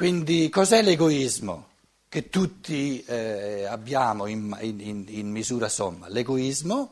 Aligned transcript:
Quindi 0.00 0.48
cos'è 0.48 0.80
l'egoismo 0.80 1.66
che 2.08 2.30
tutti 2.30 3.04
eh, 3.04 3.66
abbiamo 3.66 4.24
in, 4.24 4.56
in, 4.62 5.04
in, 5.06 5.30
misura 5.30 5.68
somma? 5.68 6.08
L'egoismo 6.08 6.90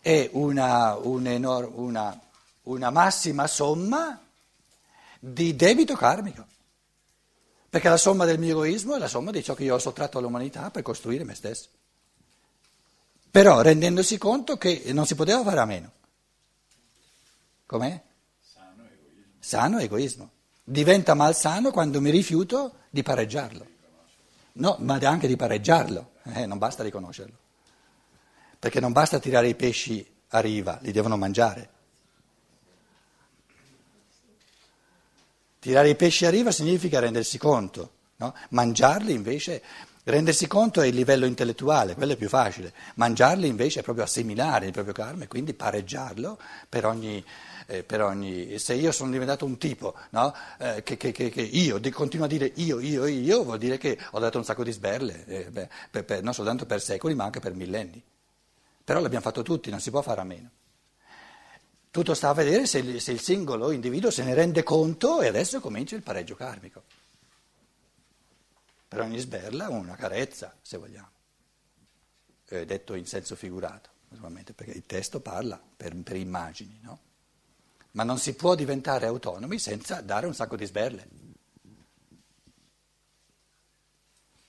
è 0.00 0.30
una, 0.32 0.94
un 0.94 1.26
enorme, 1.26 1.72
una, 1.76 2.20
una 2.62 2.88
massima 2.88 3.46
somma 3.46 4.18
di 5.20 5.54
debito 5.56 5.94
karmico. 5.94 6.46
Perché 7.68 7.90
la 7.90 7.98
somma 7.98 8.24
del 8.24 8.38
mio 8.38 8.52
egoismo 8.52 8.94
è 8.94 8.98
la 8.98 9.06
somma 9.06 9.30
di 9.30 9.44
ciò 9.44 9.52
che 9.52 9.64
io 9.64 9.74
ho 9.74 9.78
sottratto 9.78 10.16
all'umanità 10.16 10.70
per 10.70 10.80
costruire 10.80 11.24
me 11.24 11.34
stesso. 11.34 11.68
Però 13.30 13.60
rendendosi 13.60 14.16
conto 14.16 14.56
che 14.56 14.84
non 14.94 15.04
si 15.04 15.14
poteva 15.14 15.42
fare 15.42 15.60
a 15.60 15.66
meno. 15.66 15.90
Com'è? 17.66 18.00
Sano 18.40 18.84
egoismo. 18.84 19.34
Sano 19.38 19.78
egoismo. 19.80 20.30
Diventa 20.64 21.12
malsano 21.12 21.70
quando 21.70 22.00
mi 22.00 22.10
rifiuto 22.10 22.76
di 22.88 23.02
pareggiarlo. 23.02 23.66
No, 24.52 24.76
ma 24.80 24.94
anche 24.94 25.26
di 25.26 25.36
pareggiarlo. 25.36 26.12
Eh, 26.24 26.46
non 26.46 26.58
basta 26.58 26.82
riconoscerlo. 26.82 27.36
Perché 28.58 28.80
non 28.80 28.92
basta 28.92 29.18
tirare 29.18 29.48
i 29.48 29.54
pesci 29.54 30.06
a 30.28 30.40
riva, 30.40 30.78
li 30.80 30.90
devono 30.90 31.16
mangiare. 31.16 31.70
Tirare 35.58 35.90
i 35.90 35.96
pesci 35.96 36.24
a 36.24 36.30
riva 36.30 36.50
significa 36.50 36.98
rendersi 36.98 37.38
conto, 37.38 37.92
no? 38.16 38.34
mangiarli 38.50 39.12
invece, 39.12 39.62
rendersi 40.04 40.46
conto 40.46 40.80
è 40.80 40.86
il 40.86 40.94
livello 40.94 41.26
intellettuale, 41.26 41.94
quello 41.94 42.12
è 42.12 42.16
più 42.16 42.28
facile, 42.28 42.72
mangiarli 42.96 43.46
invece 43.46 43.80
è 43.80 43.82
proprio 43.82 44.04
assimilare 44.04 44.66
il 44.66 44.72
proprio 44.72 44.92
karma 44.92 45.24
e 45.24 45.28
quindi 45.28 45.54
pareggiarlo 45.54 46.38
per 46.68 46.86
ogni, 46.86 47.24
eh, 47.66 47.82
per 47.82 48.02
ogni 48.02 48.58
se 48.58 48.74
io 48.74 48.92
sono 48.92 49.10
diventato 49.10 49.44
un 49.44 49.56
tipo 49.56 49.94
no? 50.10 50.34
eh, 50.58 50.82
che, 50.82 50.96
che, 50.96 51.12
che, 51.12 51.40
io 51.40 51.78
di, 51.78 51.90
continuo 51.90 52.26
a 52.26 52.28
dire 52.28 52.50
io, 52.56 52.80
io, 52.80 53.06
io, 53.06 53.44
vuol 53.44 53.58
dire 53.58 53.78
che 53.78 53.98
ho 54.10 54.18
dato 54.18 54.38
un 54.38 54.44
sacco 54.44 54.62
di 54.62 54.72
sberle, 54.72 55.24
eh, 55.26 55.50
beh, 55.50 55.68
per, 55.90 56.04
per, 56.04 56.22
non 56.22 56.34
soltanto 56.34 56.66
per 56.66 56.80
secoli 56.80 57.14
ma 57.14 57.24
anche 57.24 57.40
per 57.40 57.54
millenni. 57.54 58.02
Però 58.84 59.00
l'abbiamo 59.00 59.24
fatto 59.24 59.40
tutti, 59.40 59.70
non 59.70 59.80
si 59.80 59.90
può 59.90 60.02
fare 60.02 60.20
a 60.20 60.24
meno. 60.24 60.50
Tutto 61.90 62.12
sta 62.12 62.28
a 62.28 62.34
vedere 62.34 62.66
se 62.66 63.00
se 63.00 63.12
il 63.12 63.20
singolo 63.20 63.70
individuo 63.70 64.10
se 64.10 64.24
ne 64.24 64.34
rende 64.34 64.62
conto 64.62 65.22
e 65.22 65.28
adesso 65.28 65.60
comincia 65.60 65.96
il 65.96 66.02
pareggio 66.02 66.34
karmico. 66.34 66.82
Per 68.94 69.02
ogni 69.02 69.18
sberla 69.18 69.68
una 69.70 69.96
carezza, 69.96 70.54
se 70.62 70.76
vogliamo, 70.76 71.10
eh, 72.50 72.64
detto 72.64 72.94
in 72.94 73.06
senso 73.06 73.34
figurato, 73.34 73.90
naturalmente, 74.10 74.52
perché 74.52 74.70
il 74.70 74.86
testo 74.86 75.18
parla 75.18 75.60
per, 75.76 75.96
per 75.96 76.14
immagini, 76.14 76.78
no? 76.80 77.00
Ma 77.90 78.04
non 78.04 78.18
si 78.18 78.34
può 78.34 78.54
diventare 78.54 79.06
autonomi 79.06 79.58
senza 79.58 80.00
dare 80.00 80.26
un 80.26 80.34
sacco 80.34 80.54
di 80.54 80.64
sberle. 80.64 81.08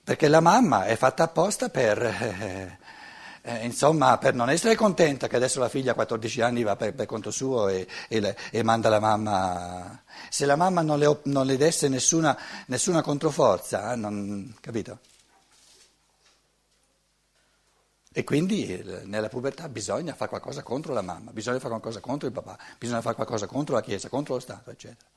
Perché 0.04 0.28
la 0.28 0.40
mamma 0.40 0.86
è 0.86 0.94
fatta 0.94 1.24
apposta 1.24 1.68
per... 1.68 2.00
Eh, 2.00 2.78
eh, 3.48 3.64
insomma, 3.64 4.18
per 4.18 4.34
non 4.34 4.50
essere 4.50 4.74
contenta 4.74 5.28
che 5.28 5.36
adesso 5.36 5.60
la 5.60 5.68
figlia 5.68 5.92
a 5.92 5.94
14 5.94 6.40
anni 6.40 6.64
va 6.64 6.74
per, 6.74 6.94
per 6.94 7.06
conto 7.06 7.30
suo 7.30 7.68
e, 7.68 7.86
e, 8.08 8.18
le, 8.18 8.36
e, 8.50 8.64
manda 8.64 8.88
la 8.88 8.98
mamma. 8.98 10.02
Se 10.28 10.46
la 10.46 10.56
mamma 10.56 10.82
non 10.82 10.98
le, 10.98 11.20
non 11.24 11.46
le 11.46 11.56
desse 11.56 11.86
nessuna, 11.88 12.36
nessuna 12.66 13.02
controforza, 13.02 13.92
eh, 13.92 13.96
non, 13.96 14.52
capito? 14.60 14.98
E 18.12 18.24
quindi 18.24 18.66
eh, 18.66 19.02
nella 19.04 19.28
pubertà 19.28 19.68
bisogna 19.68 20.14
fare 20.14 20.30
qualcosa 20.30 20.64
contro 20.64 20.92
la 20.92 21.02
mamma, 21.02 21.30
bisogna 21.30 21.58
fare 21.58 21.70
qualcosa 21.70 22.00
contro 22.00 22.26
il 22.26 22.34
papà, 22.34 22.58
bisogna 22.76 23.00
fare 23.00 23.14
qualcosa 23.14 23.46
contro 23.46 23.76
la 23.76 23.82
Chiesa, 23.82 24.08
contro 24.08 24.34
lo 24.34 24.40
Stato, 24.40 24.72
eccetera. 24.72 25.08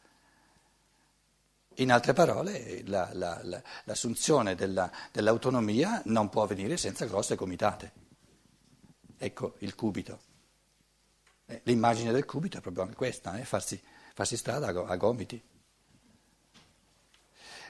In 1.77 1.91
altre 1.91 2.13
parole, 2.13 2.83
la, 2.85 3.09
la, 3.13 3.39
la, 3.41 3.59
l'assunzione 3.85 4.53
della, 4.53 4.91
dell'autonomia 5.11 6.03
non 6.05 6.29
può 6.29 6.43
avvenire 6.43 6.77
senza 6.77 7.05
grosse 7.05 7.35
comitate. 7.35 8.07
Ecco 9.21 9.55
il 9.59 9.75
cubito. 9.75 10.19
Eh, 11.45 11.61
l'immagine 11.65 12.13
del 12.13 12.23
cubito 12.23 12.57
è 12.57 12.61
proprio 12.61 12.83
anche 12.83 12.95
questa, 12.95 13.37
eh? 13.37 13.43
farsi, 13.43 13.79
farsi, 14.13 14.37
strada 14.37 14.67
a, 14.67 14.95
gomiti. 14.95 15.41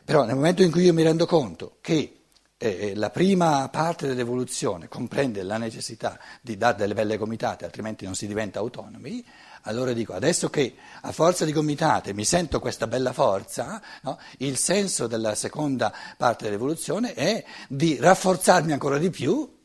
Però 0.05 0.23
nel 0.25 0.35
momento 0.35 0.61
in 0.61 0.71
cui 0.71 0.83
io 0.83 0.93
mi 0.93 1.01
rendo 1.01 1.25
conto 1.25 1.77
che 1.81 2.21
eh, 2.55 2.67
eh, 2.67 2.95
la 2.95 3.09
prima 3.09 3.67
parte 3.69 4.05
dell'evoluzione 4.05 4.87
comprende 4.87 5.41
la 5.41 5.57
necessità 5.57 6.19
di 6.41 6.55
dare 6.55 6.77
delle 6.77 6.93
belle 6.93 7.17
gomitate, 7.17 7.65
altrimenti 7.65 8.05
non 8.05 8.15
si 8.15 8.27
diventa 8.27 8.59
autonomi, 8.59 9.25
allora 9.63 9.91
dico, 9.91 10.13
adesso 10.13 10.49
che 10.49 10.75
a 11.01 11.11
forza 11.11 11.45
di 11.45 11.51
gomitate 11.51 12.13
mi 12.13 12.25
sento 12.25 12.59
questa 12.59 12.85
bella 12.85 13.11
forza, 13.11 13.81
no? 14.03 14.19
il 14.37 14.57
senso 14.57 15.07
della 15.07 15.33
seconda 15.33 15.91
parte 16.15 16.45
dell'evoluzione 16.45 17.13
è 17.13 17.43
di 17.67 17.97
rafforzarmi 17.97 18.71
ancora 18.71 18.99
di 18.99 19.09
più 19.09 19.57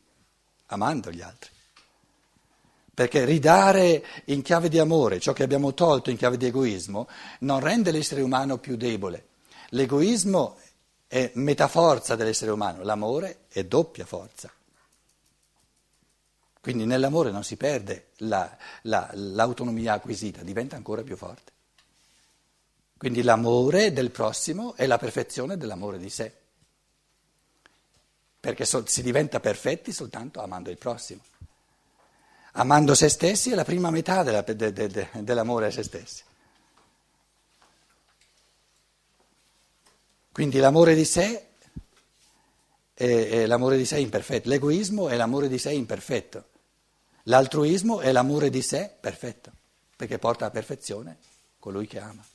amando 0.67 1.11
gli 1.11 1.21
altri. 1.21 1.53
Perché 2.95 3.25
ridare 3.25 4.05
in 4.25 4.41
chiave 4.41 4.69
di 4.69 4.79
amore 4.79 5.19
ciò 5.19 5.33
che 5.33 5.43
abbiamo 5.43 5.73
tolto 5.73 6.11
in 6.11 6.15
chiave 6.15 6.37
di 6.37 6.45
egoismo 6.45 7.09
non 7.39 7.59
rende 7.59 7.91
l'essere 7.91 8.21
umano 8.21 8.57
più 8.57 8.77
debole. 8.77 9.27
L'egoismo 9.71 10.57
è 11.05 11.29
metà 11.33 11.67
forza 11.67 12.15
dell'essere 12.15 12.51
umano, 12.51 12.83
l'amore 12.83 13.39
è 13.49 13.65
doppia 13.65 14.05
forza. 14.05 14.49
Quindi 16.61 16.85
nell'amore 16.85 17.31
non 17.31 17.43
si 17.43 17.57
perde 17.57 18.11
la, 18.19 18.57
la, 18.83 19.09
l'autonomia 19.13 19.91
acquisita, 19.91 20.41
diventa 20.41 20.77
ancora 20.77 21.03
più 21.03 21.17
forte. 21.17 21.51
Quindi 22.95 23.23
l'amore 23.23 23.91
del 23.91 24.09
prossimo 24.09 24.73
è 24.75 24.85
la 24.87 24.97
perfezione 24.97 25.57
dell'amore 25.57 25.97
di 25.97 26.09
sé. 26.09 26.31
Perché 28.39 28.63
so, 28.63 28.85
si 28.87 29.01
diventa 29.01 29.41
perfetti 29.41 29.91
soltanto 29.91 30.41
amando 30.41 30.69
il 30.69 30.77
prossimo 30.77 31.21
amando 32.57 32.93
se 32.93 33.09
stessi 33.09 33.51
è 33.51 33.55
la 33.55 33.63
prima 33.63 33.89
metà 33.89 34.23
della, 34.23 34.41
de, 34.41 34.55
de, 34.55 34.87
de, 34.87 35.09
dell'amore 35.19 35.67
a 35.67 35.71
se 35.71 35.83
stessi. 35.83 36.23
Quindi 40.31 40.59
l'amore 40.59 40.95
di 40.95 41.05
sé 41.05 41.47
è, 42.93 43.03
è 43.03 43.45
l'amore 43.45 43.77
di 43.77 43.85
sé 43.85 43.99
imperfetto, 43.99 44.49
l'egoismo 44.49 45.07
è 45.07 45.15
l'amore 45.15 45.47
di 45.47 45.57
sé 45.57 45.71
imperfetto, 45.71 46.43
l'altruismo 47.23 48.01
è 48.01 48.11
l'amore 48.11 48.49
di 48.49 48.61
sé 48.61 48.93
perfetto, 48.99 49.51
perché 49.95 50.19
porta 50.19 50.45
a 50.45 50.49
perfezione 50.49 51.17
colui 51.57 51.87
che 51.87 51.99
ama. 51.99 52.25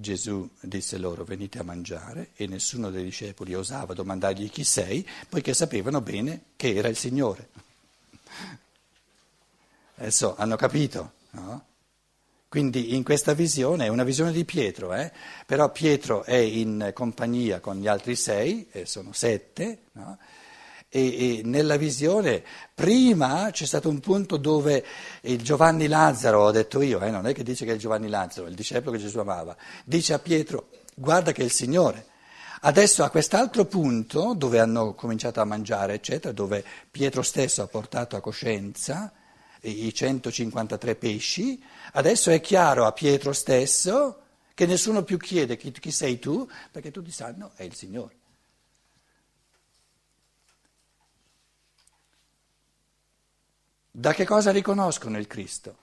Gesù 0.00 0.48
disse 0.60 0.98
loro 0.98 1.24
venite 1.24 1.58
a 1.58 1.62
mangiare 1.62 2.30
e 2.34 2.46
nessuno 2.46 2.90
dei 2.90 3.04
discepoli 3.04 3.54
osava 3.54 3.94
domandargli 3.94 4.50
chi 4.50 4.64
sei, 4.64 5.06
poiché 5.28 5.54
sapevano 5.54 6.00
bene 6.00 6.42
che 6.56 6.74
era 6.74 6.88
il 6.88 6.96
Signore. 6.96 7.48
Adesso 9.96 10.36
hanno 10.36 10.56
capito, 10.56 11.12
no? 11.30 11.64
Quindi 12.48 12.94
in 12.94 13.02
questa 13.02 13.34
visione 13.34 13.84
è 13.84 13.88
una 13.88 14.04
visione 14.04 14.32
di 14.32 14.44
Pietro, 14.46 14.94
eh? 14.94 15.12
però 15.44 15.70
Pietro 15.70 16.24
è 16.24 16.36
in 16.36 16.92
compagnia 16.94 17.60
con 17.60 17.76
gli 17.76 17.86
altri 17.86 18.16
sei, 18.16 18.66
eh, 18.70 18.86
sono 18.86 19.12
sette, 19.12 19.82
no? 19.92 20.18
E, 20.90 21.38
e, 21.38 21.40
nella 21.44 21.76
visione 21.76 22.42
prima 22.74 23.50
c'è 23.50 23.66
stato 23.66 23.90
un 23.90 24.00
punto 24.00 24.38
dove 24.38 24.84
il 25.22 25.42
Giovanni 25.42 25.86
Lazzaro, 25.86 26.44
ho 26.44 26.50
detto 26.50 26.80
io, 26.80 27.00
eh, 27.00 27.10
non 27.10 27.26
è 27.26 27.34
che 27.34 27.42
dice 27.42 27.66
che 27.66 27.72
è 27.72 27.74
il 27.74 27.80
Giovanni 27.80 28.08
Lazzaro, 28.08 28.46
il 28.46 28.54
discepolo 28.54 28.92
che 28.92 29.02
Gesù 29.02 29.18
amava, 29.18 29.54
dice 29.84 30.14
a 30.14 30.18
Pietro 30.18 30.68
guarda 30.94 31.32
che 31.32 31.42
è 31.42 31.44
il 31.44 31.52
Signore. 31.52 32.06
Adesso 32.60 33.04
a 33.04 33.10
quest'altro 33.10 33.66
punto 33.66 34.34
dove 34.34 34.58
hanno 34.58 34.94
cominciato 34.94 35.40
a 35.40 35.44
mangiare, 35.44 35.94
eccetera, 35.94 36.32
dove 36.32 36.64
Pietro 36.90 37.22
stesso 37.22 37.62
ha 37.62 37.66
portato 37.68 38.16
a 38.16 38.20
coscienza 38.20 39.12
i 39.62 39.92
153 39.92 40.96
pesci, 40.96 41.62
adesso 41.92 42.30
è 42.30 42.40
chiaro 42.40 42.84
a 42.84 42.92
Pietro 42.92 43.32
stesso 43.32 44.22
che 44.54 44.66
nessuno 44.66 45.04
più 45.04 45.18
chiede 45.18 45.56
chi, 45.56 45.70
chi 45.70 45.92
sei 45.92 46.18
tu, 46.18 46.48
perché 46.72 46.90
tutti 46.90 47.12
sanno 47.12 47.52
è 47.54 47.62
il 47.62 47.74
Signore. 47.74 48.17
Da 53.98 54.12
che 54.12 54.24
cosa 54.24 54.52
riconoscono 54.52 55.18
il 55.18 55.26
Cristo? 55.26 55.76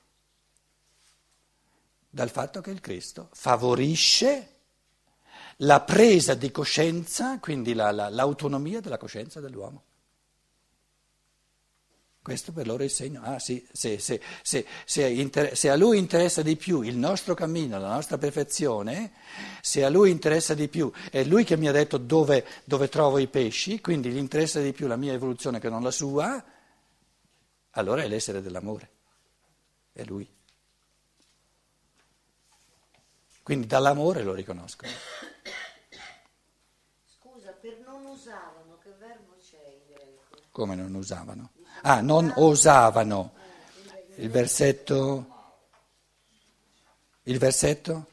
Dal 2.10 2.30
fatto 2.30 2.62
che 2.62 2.72
il 2.72 2.80
Cristo 2.80 3.28
favorisce 3.34 4.52
la 5.58 5.82
presa 5.82 6.34
di 6.34 6.50
coscienza, 6.50 7.40
quindi 7.40 7.74
la, 7.74 7.92
la, 7.92 8.08
l'autonomia 8.08 8.80
della 8.80 8.98
coscienza 8.98 9.42
dell'uomo. 9.42 9.84
Questo 12.22 12.54
per 12.54 12.68
loro 12.68 12.84
è 12.84 12.86
il 12.86 12.92
segno. 12.92 13.20
Ah 13.22 13.38
sì, 13.38 13.68
se, 13.70 14.00
se, 14.00 14.22
se, 14.42 14.66
se, 14.86 15.70
a 15.70 15.76
lui 15.76 15.98
interessa 15.98 16.42
di 16.42 16.56
più 16.56 16.84
il 16.84 16.96
nostro 16.96 17.34
cammino, 17.34 17.78
la 17.78 17.94
nostra 17.96 18.18
perfezione, 18.18 19.12
se 19.60 19.84
a 19.84 19.90
lui 19.90 20.10
interessa 20.10 20.54
di 20.54 20.70
più, 20.70 20.90
è 21.12 21.26
lui 21.26 21.44
che 21.44 21.58
mi 21.58 21.68
ha 21.68 21.74
detto 21.74 21.98
dove, 21.98 22.46
dove 22.64 22.88
trovo 22.88 23.18
i 23.18 23.28
pesci, 23.28 23.82
quindi 23.82 24.10
gli 24.10 24.18
interessa 24.18 24.62
di 24.62 24.72
più 24.72 24.88
la 24.88 24.96
mia 24.96 25.12
evoluzione 25.12 25.60
che 25.60 25.68
non 25.68 25.84
la 25.84 25.92
sua, 25.92 26.42
allora 27.78 28.04
è 28.04 28.08
l'essere 28.08 28.42
dell'amore, 28.42 28.90
è 29.94 30.04
lui. 30.04 30.30
Quindi 33.44 33.68
dall'amore 33.68 34.24
lo 34.24 34.34
riconoscono. 34.34 34.92
Scusa, 37.06 37.52
per 37.52 37.78
non 37.86 38.06
usavano, 38.06 38.80
che 38.82 38.92
verbo 38.98 39.36
c'è 39.40 39.58
in 39.68 39.94
greco? 39.94 40.38
Come 40.52 40.76
non 40.76 40.94
usavano? 40.96 41.52
Ah, 41.82 42.02
non 42.02 42.32
osavano. 42.36 43.34
Il 44.16 44.30
versetto... 44.30 45.34
Il 47.24 47.38
versetto? 47.38 48.08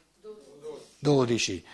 12. 0.98 1.64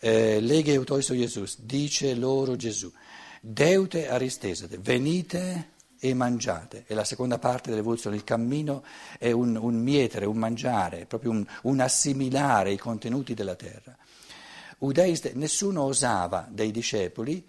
Eh, 0.00 0.40
leghe 0.40 0.74
autoiso 0.74 1.14
Gesù, 1.14 1.44
dice 1.58 2.14
loro 2.14 2.56
Gesù, 2.56 2.92
deute 3.40 4.08
aristesate, 4.08 4.78
venite 4.78 5.76
e 6.00 6.14
mangiate. 6.14 6.84
È 6.86 6.94
la 6.94 7.04
seconda 7.04 7.38
parte 7.38 7.70
dell'evoluzione. 7.70 8.16
Il 8.16 8.24
cammino 8.24 8.84
è 9.18 9.30
un, 9.30 9.56
un 9.56 9.74
mietere, 9.74 10.26
un 10.26 10.36
mangiare, 10.36 11.06
proprio 11.06 11.30
un, 11.30 11.44
un, 11.62 11.80
assimilare 11.80 12.72
i 12.72 12.78
contenuti 12.78 13.34
della 13.34 13.54
terra. 13.54 13.96
Udeiste, 14.78 15.32
nessuno 15.34 15.82
osava 15.82 16.46
dei 16.50 16.70
discepoli 16.70 17.46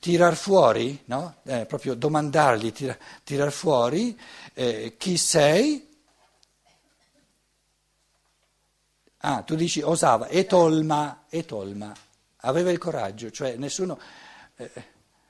tirar 0.00 0.34
fuori, 0.34 1.02
no? 1.06 1.36
eh, 1.44 1.66
proprio 1.66 1.94
domandargli, 1.94 2.72
tira, 2.72 2.96
tirar 3.22 3.52
fuori 3.52 4.18
eh, 4.54 4.96
chi 4.96 5.16
sei. 5.16 5.88
Ah, 9.18 9.42
tu 9.42 9.54
dici 9.54 9.82
osava, 9.82 10.28
etolma, 10.28 11.24
etolma, 11.28 11.94
aveva 12.36 12.70
il 12.70 12.78
coraggio, 12.78 13.30
cioè 13.30 13.56
nessuno, 13.56 14.00
eh, 14.56 14.70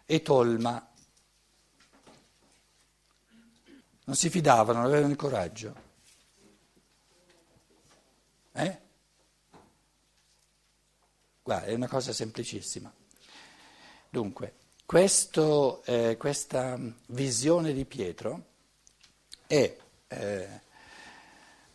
etolma, 0.06 0.89
non 4.10 4.18
si 4.18 4.28
fidavano, 4.28 4.80
non 4.80 4.88
avevano 4.88 5.12
il 5.12 5.16
coraggio. 5.16 5.74
Eh? 8.54 8.78
Guarda, 11.40 11.66
è 11.66 11.74
una 11.74 11.86
cosa 11.86 12.12
semplicissima. 12.12 12.92
Dunque, 14.08 14.54
questo, 14.84 15.84
eh, 15.84 16.16
questa 16.18 16.76
visione 17.06 17.72
di 17.72 17.84
Pietro 17.84 18.46
è, 19.46 19.76
eh, 20.08 20.60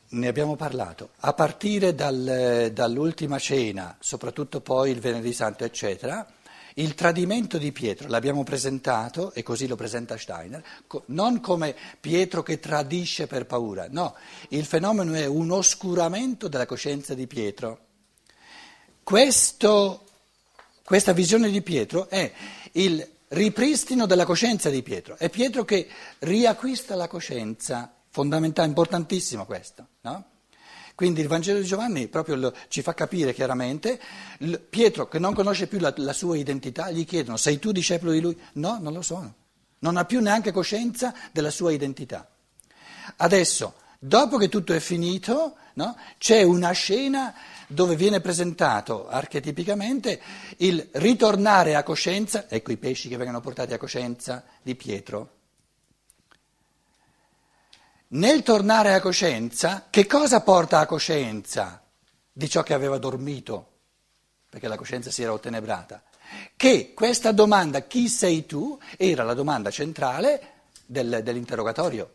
ne 0.09 0.27
abbiamo 0.27 0.57
parlato, 0.57 1.11
a 1.19 1.31
partire 1.31 1.95
dal, 1.95 2.69
dall'ultima 2.73 3.39
cena, 3.39 3.95
soprattutto 4.01 4.59
poi 4.59 4.91
il 4.91 4.99
venerdì 4.99 5.31
santo, 5.31 5.63
eccetera, 5.63 6.29
il 6.77 6.93
tradimento 6.95 7.57
di 7.57 7.71
Pietro 7.71 8.07
l'abbiamo 8.07 8.43
presentato, 8.43 9.31
e 9.33 9.43
così 9.43 9.67
lo 9.67 9.75
presenta 9.75 10.17
Steiner, 10.17 10.63
non 11.07 11.39
come 11.39 11.75
Pietro 11.99 12.43
che 12.43 12.59
tradisce 12.59 13.27
per 13.27 13.45
paura, 13.45 13.87
no, 13.89 14.15
il 14.49 14.65
fenomeno 14.65 15.13
è 15.13 15.25
un 15.25 15.51
oscuramento 15.51 16.47
della 16.47 16.65
coscienza 16.65 17.13
di 17.13 17.27
Pietro. 17.27 17.79
Questo, 19.03 20.05
questa 20.83 21.13
visione 21.13 21.49
di 21.49 21.61
Pietro 21.61 22.09
è 22.09 22.31
il 22.73 23.07
ripristino 23.29 24.05
della 24.05 24.25
coscienza 24.25 24.69
di 24.69 24.83
Pietro, 24.83 25.15
è 25.17 25.29
Pietro 25.29 25.63
che 25.63 25.87
riacquista 26.19 26.95
la 26.95 27.07
coscienza, 27.07 27.93
fondamentale, 28.09 28.67
importantissimo 28.67 29.45
questo, 29.45 29.87
no? 30.01 30.25
Quindi 30.95 31.19
il 31.19 31.27
Vangelo 31.27 31.59
di 31.59 31.65
Giovanni 31.65 32.07
proprio 32.07 32.37
lo, 32.37 32.53
ci 32.69 32.81
fa 32.81 32.93
capire 32.93 33.33
chiaramente, 33.33 33.99
Pietro 34.69 35.09
che 35.09 35.19
non 35.19 35.33
conosce 35.33 35.67
più 35.67 35.77
la, 35.79 35.93
la 35.97 36.13
sua 36.13 36.37
identità, 36.37 36.89
gli 36.89 37.05
chiedono 37.05 37.35
sei 37.35 37.59
tu 37.59 37.73
discepolo 37.73 38.13
di 38.13 38.21
lui? 38.21 38.39
No, 38.53 38.79
non 38.79 38.93
lo 38.93 39.01
sono, 39.01 39.33
non 39.79 39.97
ha 39.97 40.05
più 40.05 40.21
neanche 40.21 40.53
coscienza 40.53 41.13
della 41.33 41.51
sua 41.51 41.73
identità. 41.73 42.29
Adesso, 43.17 43.73
dopo 43.99 44.37
che 44.37 44.47
tutto 44.47 44.73
è 44.73 44.79
finito, 44.79 45.57
no, 45.73 45.97
c'è 46.17 46.43
una 46.43 46.71
scena 46.71 47.33
dove 47.67 47.97
viene 47.97 48.21
presentato 48.21 49.09
archetipicamente 49.09 50.21
il 50.57 50.87
ritornare 50.93 51.75
a 51.75 51.83
coscienza, 51.83 52.45
ecco 52.47 52.71
i 52.71 52.77
pesci 52.77 53.09
che 53.09 53.17
vengono 53.17 53.41
portati 53.41 53.73
a 53.73 53.77
coscienza 53.77 54.45
di 54.61 54.75
Pietro. 54.75 55.34
Nel 58.15 58.43
tornare 58.43 58.93
a 58.93 59.01
coscienza, 59.01 59.87
che 59.89 60.07
cosa 60.07 60.39
porta 60.39 60.79
a 60.79 60.85
coscienza 60.85 61.83
di 62.31 62.47
ciò 62.47 62.63
che 62.63 62.73
aveva 62.73 62.97
dormito? 62.97 63.71
Perché 64.49 64.69
la 64.69 64.77
coscienza 64.77 65.11
si 65.11 65.21
era 65.21 65.33
ottenebrata. 65.33 66.01
Che 66.55 66.93
questa 66.93 67.33
domanda, 67.33 67.81
chi 67.81 68.07
sei 68.07 68.45
tu, 68.45 68.79
era 68.95 69.23
la 69.23 69.33
domanda 69.33 69.69
centrale 69.69 70.51
del, 70.85 71.19
dell'interrogatorio. 71.23 72.13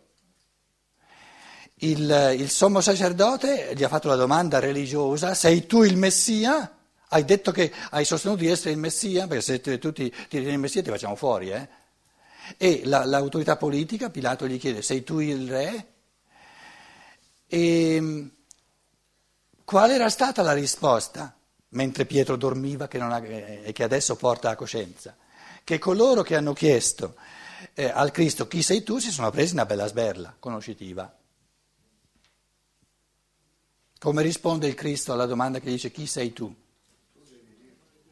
Il, 1.82 2.34
il, 2.38 2.48
sommo 2.48 2.80
sacerdote 2.80 3.72
gli 3.74 3.84
ha 3.84 3.88
fatto 3.88 4.08
la 4.08 4.16
domanda 4.16 4.58
religiosa, 4.58 5.34
sei 5.34 5.66
tu 5.66 5.82
il 5.82 5.98
Messia? 5.98 6.78
Hai 7.08 7.26
detto 7.26 7.50
che 7.52 7.70
hai 7.90 8.06
sostenuto 8.06 8.40
di 8.40 8.48
essere 8.48 8.70
il 8.70 8.78
Messia? 8.78 9.26
Perché 9.26 9.42
se 9.42 9.60
tu 9.60 9.92
ti, 9.92 10.08
ti 10.08 10.14
ritieni 10.30 10.52
il 10.52 10.58
Messia 10.58 10.82
ti 10.82 10.88
facciamo 10.88 11.14
fuori, 11.14 11.50
eh? 11.50 11.68
E 12.56 12.82
la, 12.84 13.04
l'autorità 13.04 13.56
politica, 13.56 14.10
Pilato 14.10 14.46
gli 14.46 14.58
chiede, 14.58 14.82
sei 14.82 15.04
tu 15.04 15.20
il 15.20 15.48
re? 15.48 15.89
E 17.52 17.94
ehm, 17.96 18.30
qual 19.64 19.90
era 19.90 20.08
stata 20.08 20.40
la 20.42 20.52
risposta 20.52 21.36
mentre 21.70 22.06
Pietro 22.06 22.36
dormiva 22.36 22.86
e 22.88 23.72
che 23.72 23.82
adesso 23.82 24.14
porta 24.14 24.50
a 24.50 24.54
coscienza? 24.54 25.16
Che 25.64 25.78
coloro 25.80 26.22
che 26.22 26.36
hanno 26.36 26.52
chiesto 26.52 27.16
eh, 27.74 27.86
al 27.86 28.12
Cristo 28.12 28.46
chi 28.46 28.62
sei 28.62 28.84
tu 28.84 28.98
si 28.98 29.10
sono 29.10 29.30
presi 29.30 29.54
una 29.54 29.66
bella 29.66 29.88
sberla 29.88 30.36
conoscitiva. 30.38 31.12
Come 33.98 34.22
risponde 34.22 34.68
il 34.68 34.74
Cristo 34.74 35.12
alla 35.12 35.26
domanda 35.26 35.58
che 35.58 35.70
dice 35.70 35.90
chi 35.90 36.06
sei 36.06 36.32
tu? 36.32 36.54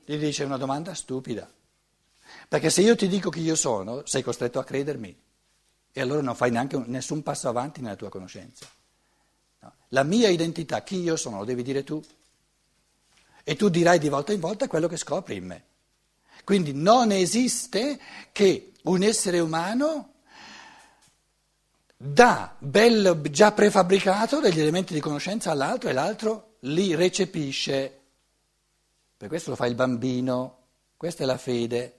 Gli 0.05 0.17
dice 0.17 0.43
una 0.43 0.57
domanda 0.57 0.95
stupida. 0.95 1.49
Perché 2.49 2.71
se 2.71 2.81
io 2.81 2.97
ti 2.97 3.07
dico 3.07 3.31
chi 3.31 3.41
io 3.43 3.55
sono, 3.55 4.05
sei 4.05 4.23
costretto 4.23 4.59
a 4.59 4.65
credermi 4.65 5.17
e 5.93 6.01
allora 6.01 6.23
non 6.23 6.35
fai 6.35 6.51
neanche 6.51 6.77
nessun 6.87 7.23
passo 7.23 7.49
avanti 7.49 7.81
nella 7.81 7.95
tua 7.95 8.09
conoscenza. 8.09 8.69
No. 9.61 9.73
La 9.89 10.03
mia 10.03 10.29
identità, 10.29 10.83
chi 10.83 11.01
io 11.01 11.17
sono, 11.17 11.39
lo 11.39 11.45
devi 11.45 11.63
dire 11.63 11.85
tu. 11.85 12.03
E 13.45 13.57
tu 13.57 13.69
dirai 13.69 13.99
di 13.99 14.09
volta 14.09 14.33
in 14.33 14.41
volta 14.41 14.67
quello 14.69 14.89
che 14.89 14.97
scopri 14.97 15.37
in 15.37 15.47
me. 15.47 15.65
Quindi 16.45 16.73
non 16.73 17.13
esiste 17.13 17.99
che 18.33 18.73
un 18.83 19.03
essere 19.03 19.41
umano 19.41 20.15
dà 21.97 22.55
bello 22.59 23.21
già 23.23 23.53
prefabbricato 23.53 24.41
degli 24.41 24.61
elementi 24.61 24.95
di 24.95 25.01
conoscenza 25.01 25.51
all'altro 25.51 25.89
e 25.89 25.93
l'altro 25.93 26.57
li 26.61 26.95
recepisce. 26.95 28.01
Per 29.17 29.29
questo 29.29 29.51
lo 29.51 29.57
fa 29.57 29.67
il 29.67 29.75
bambino, 29.75 30.59
questa 30.97 31.25
è 31.25 31.27
la 31.27 31.39
fede. 31.39 31.95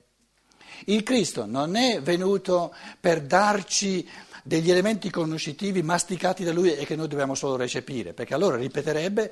Il 0.85 1.03
Cristo 1.03 1.45
non 1.45 1.75
è 1.75 2.01
venuto 2.01 2.73
per 2.99 3.21
darci 3.21 4.07
degli 4.49 4.71
elementi 4.71 5.11
conoscitivi 5.11 5.83
masticati 5.83 6.43
da 6.43 6.51
lui 6.51 6.75
e 6.75 6.83
che 6.83 6.95
noi 6.95 7.07
dobbiamo 7.07 7.35
solo 7.35 7.55
recepire, 7.55 8.13
perché 8.13 8.33
allora 8.33 8.57
ripeterebbe, 8.57 9.31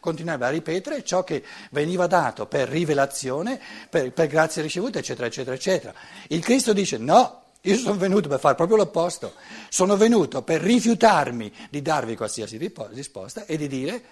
continuerebbe 0.00 0.46
a 0.46 0.48
ripetere 0.48 1.04
ciò 1.04 1.22
che 1.24 1.44
veniva 1.72 2.06
dato 2.06 2.46
per 2.46 2.66
rivelazione, 2.66 3.60
per, 3.90 4.12
per 4.12 4.28
grazia 4.28 4.62
ricevuta, 4.62 4.98
eccetera, 4.98 5.26
eccetera, 5.26 5.54
eccetera. 5.54 5.94
Il 6.28 6.42
Cristo 6.42 6.72
dice 6.72 6.96
no, 6.96 7.42
io 7.60 7.76
sono 7.76 7.98
venuto 7.98 8.30
per 8.30 8.38
fare 8.38 8.54
proprio 8.54 8.78
l'opposto, 8.78 9.34
sono 9.68 9.94
venuto 9.98 10.40
per 10.40 10.62
rifiutarmi 10.62 11.52
di 11.68 11.82
darvi 11.82 12.16
qualsiasi 12.16 12.56
risposta 12.56 13.44
e 13.44 13.58
di 13.58 13.68
dire 13.68 14.02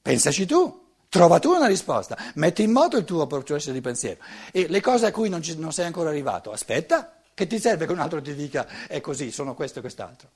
pensaci 0.00 0.46
tu. 0.46 0.80
Trova 1.10 1.38
tu 1.38 1.50
una 1.50 1.66
risposta, 1.66 2.16
metti 2.36 2.62
in 2.62 2.72
moto 2.72 2.96
il 2.96 3.04
tuo 3.04 3.26
processo 3.26 3.70
di 3.70 3.82
pensiero. 3.82 4.18
E 4.50 4.66
le 4.66 4.80
cose 4.80 5.06
a 5.06 5.12
cui 5.12 5.28
non, 5.28 5.42
ci, 5.42 5.56
non 5.58 5.72
sei 5.72 5.84
ancora 5.84 6.08
arrivato, 6.08 6.50
aspetta, 6.50 7.18
che 7.34 7.46
ti 7.46 7.58
serve 7.58 7.86
che 7.86 7.92
un 7.92 7.98
altro 7.98 8.22
ti 8.22 8.34
dica 8.34 8.86
è 8.86 9.00
così, 9.00 9.30
sono 9.30 9.54
questo 9.54 9.78
e 9.78 9.82
quest'altro. 9.82 10.28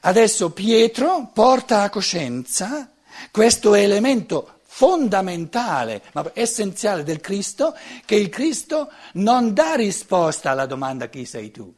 Adesso 0.00 0.50
Pietro 0.52 1.30
porta 1.32 1.82
a 1.82 1.90
coscienza 1.90 2.90
questo 3.30 3.74
elemento 3.74 4.60
fondamentale, 4.64 6.02
ma 6.12 6.30
essenziale 6.32 7.02
del 7.02 7.20
Cristo, 7.20 7.76
che 8.06 8.14
il 8.14 8.30
Cristo 8.30 8.90
non 9.14 9.52
dà 9.52 9.74
risposta 9.74 10.50
alla 10.50 10.64
domanda 10.64 11.08
chi 11.08 11.26
sei 11.26 11.50
tu. 11.50 11.72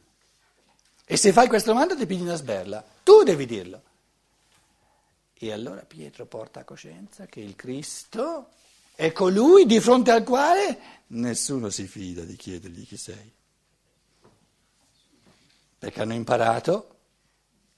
E 1.05 1.17
se 1.17 1.33
fai 1.33 1.47
questa 1.47 1.71
domanda 1.71 1.95
ti 1.95 2.05
pigli 2.05 2.21
una 2.21 2.35
sberla, 2.35 2.83
tu 3.03 3.23
devi 3.23 3.45
dirlo. 3.45 3.81
E 5.33 5.51
allora 5.51 5.81
Pietro 5.81 6.25
porta 6.25 6.61
a 6.61 6.63
coscienza 6.63 7.25
che 7.25 7.41
il 7.41 7.57
Cristo 7.57 8.51
è 8.95 9.11
colui 9.11 9.65
di 9.65 9.81
fronte 9.81 10.11
al 10.11 10.23
quale 10.23 10.79
nessuno 11.07 11.69
si 11.69 11.87
fida 11.87 12.23
di 12.23 12.37
chiedergli 12.37 12.87
chi 12.87 12.95
sei. 12.95 13.33
Perché 15.83 16.01
hanno 16.01 16.13
imparato 16.13 16.95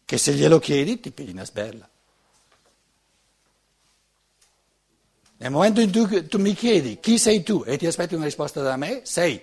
che 0.05 0.19
se 0.19 0.31
glielo 0.33 0.59
chiedi 0.59 0.99
ti 0.99 1.09
pigli 1.09 1.31
una 1.31 1.43
sberla. 1.43 1.89
Nel 5.37 5.49
momento 5.49 5.81
in 5.81 5.91
cui 5.91 6.27
tu 6.27 6.37
mi 6.37 6.53
chiedi 6.53 6.99
chi 6.99 7.17
sei 7.17 7.41
tu 7.41 7.63
e 7.65 7.77
ti 7.77 7.87
aspetti 7.87 8.13
una 8.13 8.25
risposta 8.25 8.61
da 8.61 8.77
me, 8.77 9.01
sei 9.05 9.41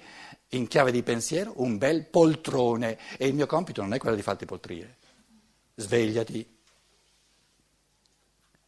in 0.50 0.68
chiave 0.68 0.92
di 0.92 1.02
pensiero 1.02 1.54
un 1.56 1.76
bel 1.76 2.06
poltrone 2.06 2.98
e 3.16 3.26
il 3.26 3.34
mio 3.34 3.46
compito 3.46 3.82
non 3.82 3.94
è 3.94 3.98
quello 3.98 4.14
di 4.14 4.22
farti 4.22 4.44
poltrire. 4.44 4.96
Svegliati, 5.74 6.58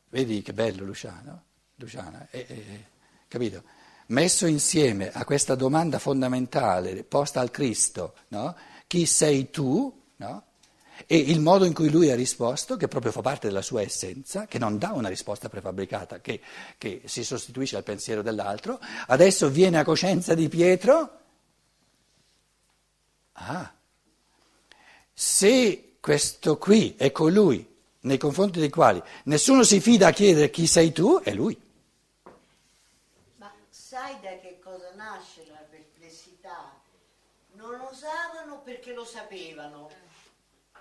Vedi 0.09 0.43
che 0.43 0.53
bello 0.53 0.85
Luciano? 0.85 1.45
Luciana, 1.77 2.27
eh, 2.33 2.47
eh, 2.49 2.85
capito? 3.29 3.63
Messo 4.07 4.47
insieme 4.47 5.13
a 5.13 5.25
questa 5.25 5.55
domanda 5.55 6.01
fondamentale 6.01 7.05
posta 7.05 7.39
al 7.39 7.53
Cristo, 7.53 8.15
no? 8.31 8.57
Chi 8.87 9.07
sei 9.07 9.51
tu? 9.51 10.03
No? 10.17 10.45
E 11.07 11.17
il 11.17 11.41
modo 11.41 11.65
in 11.65 11.75
cui 11.75 11.91
lui 11.91 12.11
ha 12.11 12.15
risposto, 12.15 12.77
che 12.77 12.89
proprio 12.89 13.11
fa 13.11 13.21
parte 13.21 13.49
della 13.49 13.63
sua 13.63 13.83
essenza, 13.83 14.47
che 14.47 14.59
non 14.59 14.79
dà 14.79 14.93
una 14.93 15.09
risposta 15.09 15.49
prefabbricata, 15.49 16.21
che, 16.21 16.41
che 16.79 17.03
si 17.05 17.25
sostituisce 17.25 17.77
al 17.77 17.83
pensiero 17.83 18.23
dell'altro, 18.23 18.79
adesso 19.09 19.49
viene 19.51 19.79
a 19.79 19.85
coscienza 19.85 20.35
di 20.35 20.49
Pietro. 20.49 21.19
Ah, 23.33 23.75
se 25.13 25.97
questo 26.01 26.59
qui 26.59 26.95
è 26.97 27.11
colui 27.11 27.67
nei 28.01 28.19
confronti 28.19 28.61
dei 28.61 28.71
quali 28.71 29.03
nessuno 29.25 29.63
si 29.63 29.81
fida 29.81 30.09
a 30.09 30.13
chiedere 30.13 30.51
chi 30.51 30.67
sei 30.67 30.93
tu, 30.93 31.21
è 31.21 31.33
lui. 31.33 31.61
Ma 33.37 33.53
sai 33.69 34.15
da 34.21 34.39
che 34.41 34.59
cosa 34.63 34.93
nasce 34.95 35.45
la 35.49 35.65
perplessità? 35.69 36.73
Non 37.53 37.79
lo 37.79 37.94
usavano 38.05 38.61
perché 38.63 38.93
lo 38.93 39.05
sapevano. 39.05 39.89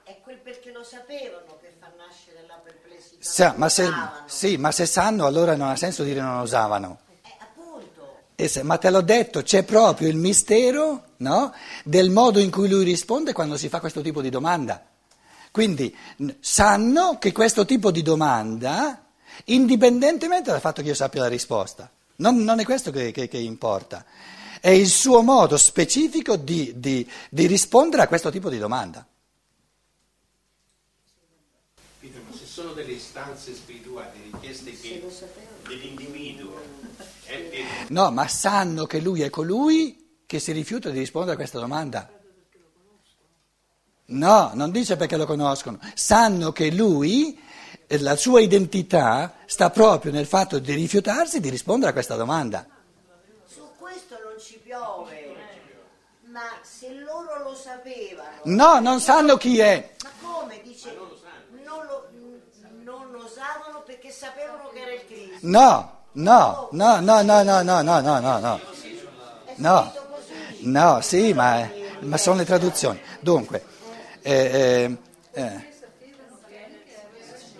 È 0.03 0.19
quel 0.21 0.37
perché 0.39 0.71
lo 0.71 0.83
sapevano 0.83 1.57
che 1.61 1.73
fa 1.79 1.89
nascere 1.97 2.45
la 2.45 2.59
perplessità. 2.61 3.17
Sa, 3.21 3.53
ma, 3.55 3.69
se, 3.69 3.89
sì, 4.25 4.57
ma 4.57 4.71
se 4.71 4.85
sanno 4.85 5.25
allora 5.25 5.55
non 5.55 5.69
ha 5.69 5.75
senso 5.77 6.03
dire 6.03 6.19
non 6.19 6.41
usavano. 6.41 6.99
Eh, 8.35 8.47
se- 8.47 8.63
ma 8.63 8.77
te 8.77 8.89
l'ho 8.89 9.01
detto, 9.01 9.43
c'è 9.43 9.63
proprio 9.63 10.09
il 10.09 10.17
mistero 10.17 11.11
no, 11.17 11.53
del 11.85 12.09
modo 12.09 12.39
in 12.39 12.51
cui 12.51 12.67
lui 12.67 12.83
risponde 12.83 13.31
quando 13.31 13.55
si 13.57 13.69
fa 13.69 13.79
questo 13.79 14.01
tipo 14.01 14.21
di 14.21 14.29
domanda. 14.29 14.83
Quindi 15.51 15.95
sanno 16.39 17.17
che 17.19 17.31
questo 17.31 17.63
tipo 17.63 17.91
di 17.91 18.01
domanda, 18.01 19.05
indipendentemente 19.45 20.49
dal 20.51 20.59
fatto 20.59 20.81
che 20.81 20.89
io 20.89 20.95
sappia 20.95 21.21
la 21.21 21.27
risposta, 21.27 21.89
non, 22.17 22.37
non 22.43 22.59
è 22.59 22.65
questo 22.65 22.91
che, 22.91 23.11
che- 23.11 23.27
che 23.29 23.37
importa, 23.37 24.03
è 24.63 24.69
il 24.69 24.87
suo 24.87 25.21
modo 25.23 25.57
specifico 25.57 26.37
di, 26.37 26.71
di- 26.77 27.05
di 27.29 27.47
rispondere 27.47 28.03
a 28.03 28.07
questo 28.07 28.31
tipo 28.31 28.49
di 28.49 28.57
domanda. 28.57 29.05
Capito? 31.99 32.21
Ma 32.25 32.33
se 32.33 32.45
sono 32.45 32.71
delle 32.71 32.93
istanze 32.93 33.53
spirituali, 33.53 34.31
richieste 34.31 34.71
che 34.79 35.03
dell'individuo, 35.67 36.61
è 37.25 37.49
che 37.49 37.65
No, 37.89 38.09
ma 38.11 38.25
sanno 38.29 38.85
che 38.85 39.01
lui 39.01 39.21
è 39.21 39.29
colui 39.29 40.21
che 40.25 40.39
si 40.39 40.53
rifiuta 40.53 40.91
di 40.91 40.99
rispondere 40.99 41.33
a 41.33 41.35
questa 41.35 41.59
domanda. 41.59 42.09
No, 44.05 44.51
non 44.53 44.71
dice 44.71 44.95
perché 44.95 45.17
lo 45.17 45.25
conoscono, 45.25 45.77
sanno 45.93 46.53
che 46.53 46.71
lui, 46.71 47.37
la 47.99 48.15
sua 48.15 48.39
identità 48.39 49.39
sta 49.45 49.69
proprio 49.71 50.13
nel 50.13 50.25
fatto 50.25 50.57
di 50.59 50.73
rifiutarsi 50.73 51.41
di 51.41 51.49
rispondere 51.49 51.89
a 51.89 51.93
questa 51.93 52.15
domanda. 52.15 52.72
Ci 54.43 54.59
piove. 54.59 55.35
Ma 56.25 56.41
se 56.63 56.93
loro 56.95 57.43
lo 57.43 57.55
sapevano. 57.55 58.41
No, 58.43 58.79
non 58.79 58.99
sanno 58.99 59.37
chi 59.37 59.59
è. 59.59 59.91
Ma 60.03 60.09
come 60.21 60.59
dice? 60.61 60.93
Non 61.63 61.85
lo, 61.85 62.09
non 62.83 63.09
lo 63.11 63.23
usavano 63.23 63.83
perché 63.85 64.09
sapevano 64.11 64.69
che 64.73 64.81
era 64.81 64.93
il 64.93 65.05
Cristo. 65.05 65.37
No, 65.47 66.03
no, 66.13 66.67
no, 66.71 66.99
no, 66.99 67.21
no, 67.21 67.43
no, 67.43 67.61
no, 67.61 67.81
no, 67.81 67.99
no, 68.01 68.19
no, 68.19 68.59
no. 69.55 69.91
No, 70.59 71.01
sì, 71.01 71.33
ma, 71.33 71.69
ma 71.99 72.17
sono 72.17 72.37
le 72.37 72.45
traduzioni. 72.45 72.99
Dunque, 73.21 73.63
eh, 74.21 74.33
eh, 74.33 74.97
eh, 75.31 75.71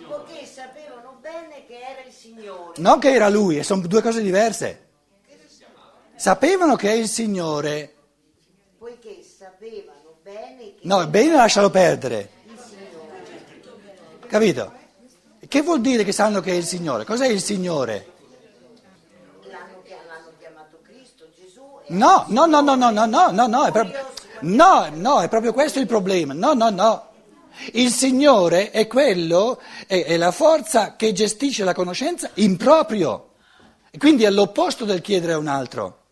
Poiché 0.06 0.46
sapevano 0.46 1.16
bene 1.20 1.64
che 1.66 1.78
era 1.78 2.02
il 2.06 2.12
Signore. 2.12 2.72
non 2.76 2.98
che 2.98 3.10
era 3.10 3.30
lui, 3.30 3.62
sono 3.62 3.86
due 3.86 4.02
cose 4.02 4.20
diverse. 4.20 4.83
Sapevano 6.16 6.76
che 6.76 6.90
è 6.90 6.94
il 6.94 7.08
Signore. 7.08 7.94
Poiché 8.78 9.22
sapevano 9.22 10.18
bene 10.22 10.74
che 10.74 10.80
No, 10.82 11.06
bene 11.08 11.34
lascialo 11.34 11.70
perdere. 11.70 12.30
Capito? 14.26 14.72
Che 15.46 15.62
vuol 15.62 15.80
dire 15.80 16.04
che 16.04 16.12
sanno 16.12 16.40
che 16.40 16.52
è 16.52 16.54
il 16.54 16.64
Signore? 16.64 17.04
Cos'è 17.04 17.26
il 17.26 17.40
Signore? 17.40 18.12
l'hanno, 19.48 20.32
chiamato 20.38 20.78
Cristo, 20.82 21.26
Gesù. 21.36 21.62
No, 21.88 22.24
no, 22.28 22.46
no, 22.46 22.60
no, 22.60 22.74
no, 22.74 22.90
no, 22.90 23.06
no, 23.06 23.30
no, 23.30 23.46
no, 23.46 23.64
è 23.64 23.72
proprio, 23.72 24.06
no, 24.40 24.88
no, 24.92 25.20
è 25.20 25.28
proprio 25.28 25.52
questo 25.52 25.78
il 25.78 25.86
problema. 25.86 26.32
No, 26.32 26.54
no, 26.54 26.70
no. 26.70 27.08
Il 27.72 27.90
Signore 27.90 28.70
è 28.70 28.86
quello, 28.86 29.60
è, 29.86 30.04
è 30.04 30.16
la 30.16 30.32
forza 30.32 30.96
che 30.96 31.12
gestisce 31.12 31.64
la 31.64 31.74
conoscenza 31.74 32.30
in 32.34 32.56
proprio. 32.56 33.30
Quindi 33.96 34.24
è 34.24 34.30
l'opposto 34.30 34.84
del 34.84 35.00
chiedere 35.00 35.34
a 35.34 35.38
un 35.38 35.46
altro. 35.46 36.03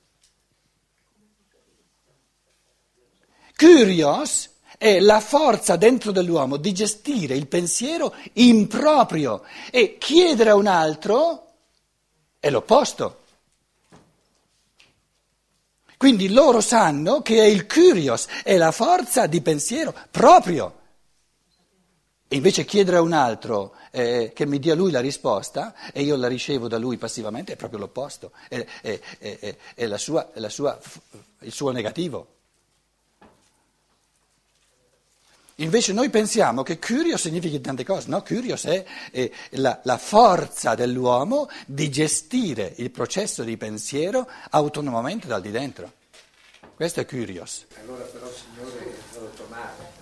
Kyrios 3.54 4.50
è 4.78 4.99
la 5.00 5.21
forza 5.21 5.76
dentro 5.76 6.11
dell'uomo 6.11 6.56
di 6.56 6.73
gestire 6.73 7.37
il 7.37 7.47
pensiero 7.47 8.14
in 8.35 8.66
proprio 8.66 9.42
e 9.71 9.97
chiedere 9.99 10.50
a 10.50 10.54
un 10.56 10.66
altro 10.66 11.47
è 12.40 12.50
l'opposto. 12.50 13.18
Quindi 15.97 16.30
loro 16.30 16.61
sanno 16.61 17.23
che 17.23 17.40
è 17.40 17.44
il 17.44 17.66
Kyrios, 17.66 18.26
è 18.42 18.56
la 18.56 18.73
forza 18.73 19.26
di 19.28 19.40
pensiero 19.40 19.94
proprio. 20.11 20.80
E 22.26 22.35
invece 22.37 22.64
chiedere 22.64 22.97
a 22.97 23.02
un 23.02 23.12
altro 23.12 23.75
eh, 23.92 24.32
che 24.35 24.47
mi 24.47 24.59
dia 24.59 24.75
lui 24.75 24.90
la 24.90 25.00
risposta 25.00 25.75
e 25.92 26.02
io 26.02 26.16
la 26.16 26.26
ricevo 26.26 26.66
da 26.66 26.78
lui 26.78 26.97
passivamente 26.97 27.52
è 27.52 27.56
proprio 27.56 27.78
l'opposto, 27.78 28.32
è, 28.49 28.66
è- 28.80 29.00
è- 29.18 29.56
è- 29.75 29.87
la 29.87 29.99
sua- 29.99 30.28
la 30.35 30.49
sua- 30.49 30.76
il 31.40 31.52
suo 31.52 31.71
negativo. 31.71 32.26
Invece 35.56 35.92
noi 35.92 36.09
pensiamo 36.11 36.62
che 36.62 36.78
Kyrios 36.78 37.21
significhi 37.21 37.61
tante 37.61 37.85
cose, 37.85 38.09
no? 38.09 38.23
Kyrios 38.23 38.64
è, 38.64 38.85
è 39.11 39.30
la, 39.50 39.80
la 39.85 39.99
forza 39.99 40.75
dell'uomo 40.75 41.49
di 41.66 41.90
gestire 41.90 42.73
il 42.76 42.90
processo 42.90 43.42
di 43.42 43.56
pensiero 43.56 44.28
autonomamente 44.50 45.26
dal 45.26 45.42
di 45.42 45.50
dentro. 45.50 45.92
Questo 46.75 47.00
è 47.00 47.06
Kyrios. 47.06 47.66
allora 47.80 48.02
però 48.04 48.26
Signore 48.32 48.78
è 48.78 48.99
tradotto 49.12 49.47
male. 49.50 50.00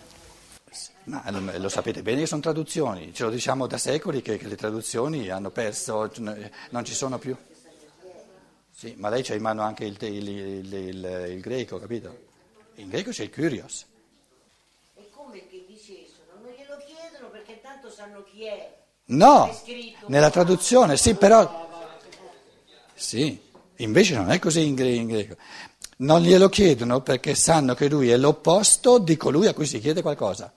Ma 1.05 1.59
lo, 1.59 1.69
sapete 1.69 2.03
bene 2.03 2.21
che 2.21 2.27
sono 2.27 2.41
traduzioni, 2.41 3.13
ce 3.13 3.25
lo 3.25 3.31
diciamo 3.31 3.67
da 3.67 3.79
secoli 3.79 4.23
che, 4.23 4.37
che 4.39 4.47
le 4.47 4.55
traduzioni 4.55 5.29
hanno 5.31 5.51
perso, 5.51 6.11
non 6.19 6.85
ci 6.85 6.95
sono 6.95 7.19
più. 7.19 7.37
Sì, 8.73 8.95
ma 8.97 9.09
lei 9.09 9.23
c'ha 9.23 9.35
in 9.35 9.43
mano 9.43 9.63
anche 9.63 9.85
il, 9.85 9.97
il- 10.01 10.29
il- 10.29 10.73
il- 10.75 11.41
greco, 11.41 11.79
capito? 11.79 12.29
In 12.77 12.89
greco 12.89 13.11
c'è 13.11 13.25
il 13.25 13.31
Kyrios. 13.31 13.87
È 14.95 15.01
come 15.11 15.47
che 15.49 15.65
dicessero, 15.67 16.39
non 16.41 16.53
glielo 16.53 16.77
chiedono 16.87 17.29
perché 17.31 17.61
tanto 17.61 17.90
sanno 18.01 18.23
chi 18.23 18.45
è. 18.47 18.79
No, 19.07 19.55
nella 20.07 20.31
traduzione 20.31 20.97
sì, 20.97 21.15
però... 21.15 21.69
Sì, 22.95 23.39
invece 23.77 24.15
non 24.15 24.31
è 24.31 24.39
così 24.39 24.65
in 24.65 24.75
greco. 24.75 25.37
Non 25.99 26.23
glielo 26.23 26.49
chiedono 26.49 27.03
perché 27.03 27.35
sanno 27.35 27.75
che 27.75 27.89
lui 27.89 28.09
è 28.09 28.17
l'opposto 28.17 28.99
di 28.99 29.19
colui 29.19 29.49
a 29.49 29.53
cui 29.53 29.67
si 29.67 29.81
chiede 29.81 30.01
qualcosa. 30.01 30.51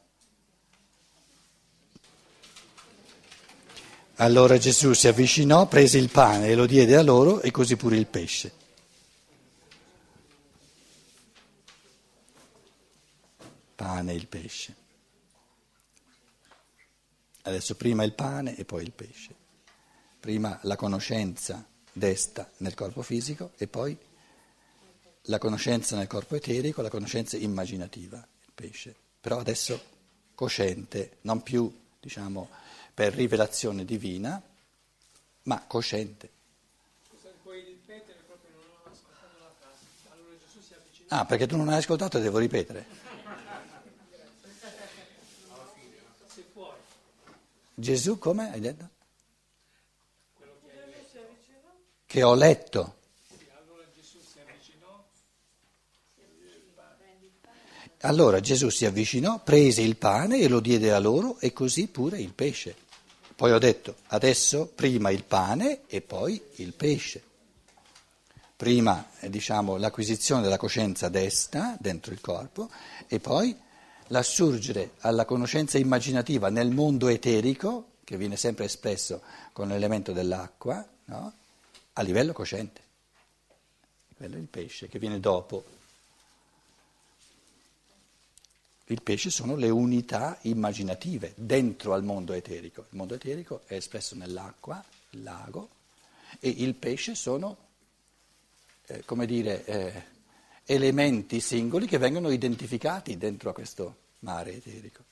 Allora 4.18 4.58
Gesù 4.58 4.94
si 4.94 5.10
avvicinò, 5.10 5.66
prese 5.66 5.98
il 5.98 6.10
pane 6.10 6.48
e 6.48 6.56
lo 6.56 6.66
diede 6.66 6.96
a 6.96 7.02
loro 7.02 7.42
e 7.42 7.52
così 7.52 7.76
pure 7.76 7.98
il 7.98 8.08
pesce. 8.08 8.54
Pane 13.76 14.12
e 14.12 14.16
il 14.16 14.28
pesce. 14.28 14.76
Adesso 17.44 17.76
prima 17.76 18.04
il 18.04 18.14
pane 18.14 18.56
e 18.56 18.66
poi 18.66 18.84
il 18.84 18.92
pesce. 18.92 19.36
Prima 20.20 20.58
la 20.64 20.76
conoscenza 20.76 21.66
desta 21.92 22.50
nel 22.58 22.74
corpo 22.74 23.02
fisico 23.02 23.52
e 23.58 23.68
poi 23.68 23.98
la 25.28 25.38
conoscenza 25.38 25.96
nel 25.96 26.08
corpo 26.08 26.36
eterico, 26.36 26.82
la 26.82 26.90
conoscenza 26.90 27.38
immaginativa, 27.38 28.18
il 28.18 28.52
pesce. 28.54 28.96
Però 29.20 29.40
adesso 29.40 29.82
cosciente, 30.36 31.18
non 31.22 31.44
più, 31.44 31.72
diciamo, 32.00 32.50
per 32.94 33.14
rivelazione 33.14 33.86
divina, 33.86 34.42
ma 35.44 35.64
cosciente. 35.66 36.30
Ah, 41.08 41.26
perché 41.26 41.46
tu 41.46 41.58
non 41.58 41.70
hai 41.70 41.78
ascoltato 41.78 42.20
devo 42.20 42.40
ripetere. 42.40 43.03
Gesù 47.74 48.20
come 48.20 48.52
hai 48.52 48.60
detto? 48.60 48.90
Che 52.06 52.24
ho 52.24 52.36
letto. 52.36 53.02
Allora 58.02 58.42
Gesù 58.42 58.70
si 58.70 58.86
avvicinò, 58.86 59.42
prese 59.42 59.82
il 59.82 59.96
pane 59.96 60.40
e 60.40 60.50
lo 60.50 60.60
diede 60.60 60.92
a 60.92 61.00
loro 61.00 61.40
e 61.40 61.54
così 61.54 61.88
pure 61.88 62.20
il 62.20 62.34
pesce. 62.34 62.76
Poi 63.36 63.52
ho 63.52 63.58
detto 63.58 63.96
adesso 64.08 64.68
prima 64.68 65.10
il 65.10 65.24
pane 65.24 65.82
e 65.88 66.02
poi 66.02 66.42
il 66.56 66.74
pesce. 66.74 67.24
Prima 68.56 69.10
eh, 69.20 69.30
diciamo, 69.30 69.78
l'acquisizione 69.78 70.42
della 70.42 70.58
coscienza 70.58 71.10
desta 71.10 71.76
dentro 71.80 72.14
il 72.14 72.22
corpo 72.22 72.70
e 73.08 73.20
poi 73.20 73.58
l'assurgere 74.08 74.92
alla 75.00 75.26
conoscenza 75.26 75.78
immaginativa 75.78 76.50
nel 76.50 76.72
mondo 76.72 77.08
eterico, 77.08 77.92
che 78.04 78.18
viene 78.18 78.36
sempre 78.36 78.66
espresso 78.66 79.22
con 79.54 79.68
l'elemento 79.68 80.12
dell'acqua, 80.12 80.86
no? 81.06 81.34
a 81.94 82.02
livello 82.02 82.34
cosciente. 82.34 82.82
Quello 84.16 84.36
è 84.36 84.40
il 84.40 84.48
pesce 84.48 84.88
che 84.88 85.00
viene 85.00 85.20
dopo. 85.20 85.64
Il 88.88 89.02
pesce 89.02 89.30
sono 89.30 89.56
le 89.56 89.70
unità 89.70 90.38
immaginative 90.42 91.34
dentro 91.36 91.94
al 91.94 92.04
mondo 92.04 92.34
eterico. 92.34 92.82
Il 92.90 92.98
mondo 92.98 93.16
eterico 93.16 93.62
è 93.66 93.76
espresso 93.76 94.16
nell'acqua, 94.16 94.84
il 95.12 95.24
lago, 95.24 95.70
e 96.40 96.50
il 96.50 96.76
pesce 96.76 97.16
sono, 97.16 97.58
eh, 98.88 99.04
come 99.06 99.26
dire, 99.26 99.66
eh, 99.66 100.04
elementi 100.66 101.40
singoli 101.40 101.88
che 101.88 101.98
vengono 101.98 102.30
identificati 102.30 103.18
dentro 103.18 103.50
a 103.50 103.54
questo 103.54 103.98
mare 104.20 104.54
eterico. 104.54 105.04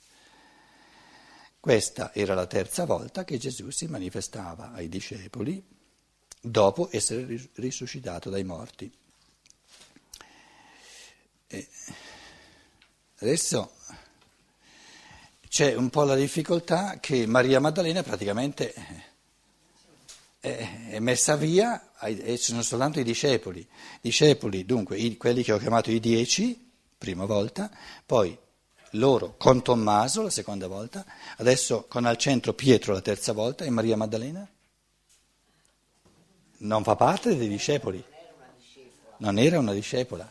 Questa 1.60 2.14
era 2.14 2.34
la 2.34 2.48
terza 2.48 2.86
volta 2.86 3.24
che 3.24 3.38
Gesù 3.38 3.70
si 3.70 3.86
manifestava 3.88 4.72
ai 4.72 4.90
discepoli 4.90 5.64
dopo 6.42 6.90
essere 6.92 7.50
risuscitato 7.54 8.30
dai 8.30 8.44
morti. 8.44 8.92
E 11.48 11.68
adesso 13.20 13.76
c'è 15.48 15.76
un 15.76 15.90
po' 15.90 16.04
la 16.04 16.16
difficoltà 16.16 17.00
che 17.00 17.28
Maria 17.28 17.60
Maddalena 17.60 18.02
praticamente 18.02 18.74
è 20.42 20.98
messa 20.98 21.36
via 21.36 21.92
e 22.02 22.38
ci 22.40 22.46
sono 22.46 22.64
soltanto 22.64 23.00
i 23.00 23.04
discepoli. 23.04 23.66
Discepoli, 24.02 24.66
dunque, 24.66 24.98
i, 24.98 25.16
quelli 25.16 25.44
che 25.44 25.54
ho 25.54 25.58
chiamato 25.60 25.92
i 25.92 26.00
dieci, 26.00 26.70
prima 26.98 27.26
volta, 27.26 27.70
poi 28.04 28.36
loro 28.96 29.36
con 29.38 29.62
Tommaso 29.62 30.24
la 30.24 30.32
seconda 30.32 30.68
volta, 30.68 31.06
adesso 31.38 31.86
con 31.88 32.06
al 32.06 32.18
centro 32.18 32.54
Pietro 32.54 32.94
la 32.94 33.02
terza 33.02 33.34
volta 33.34 33.66
e 33.66 33.70
Maria 33.70 33.96
Maddalena? 33.96 34.50
Non 36.58 36.84
fa 36.84 36.96
parte 36.96 37.38
dei 37.38 37.48
discepoli, 37.48 38.04
non 39.18 39.38
era 39.38 39.60
una 39.60 39.74
discepola, 39.74 40.30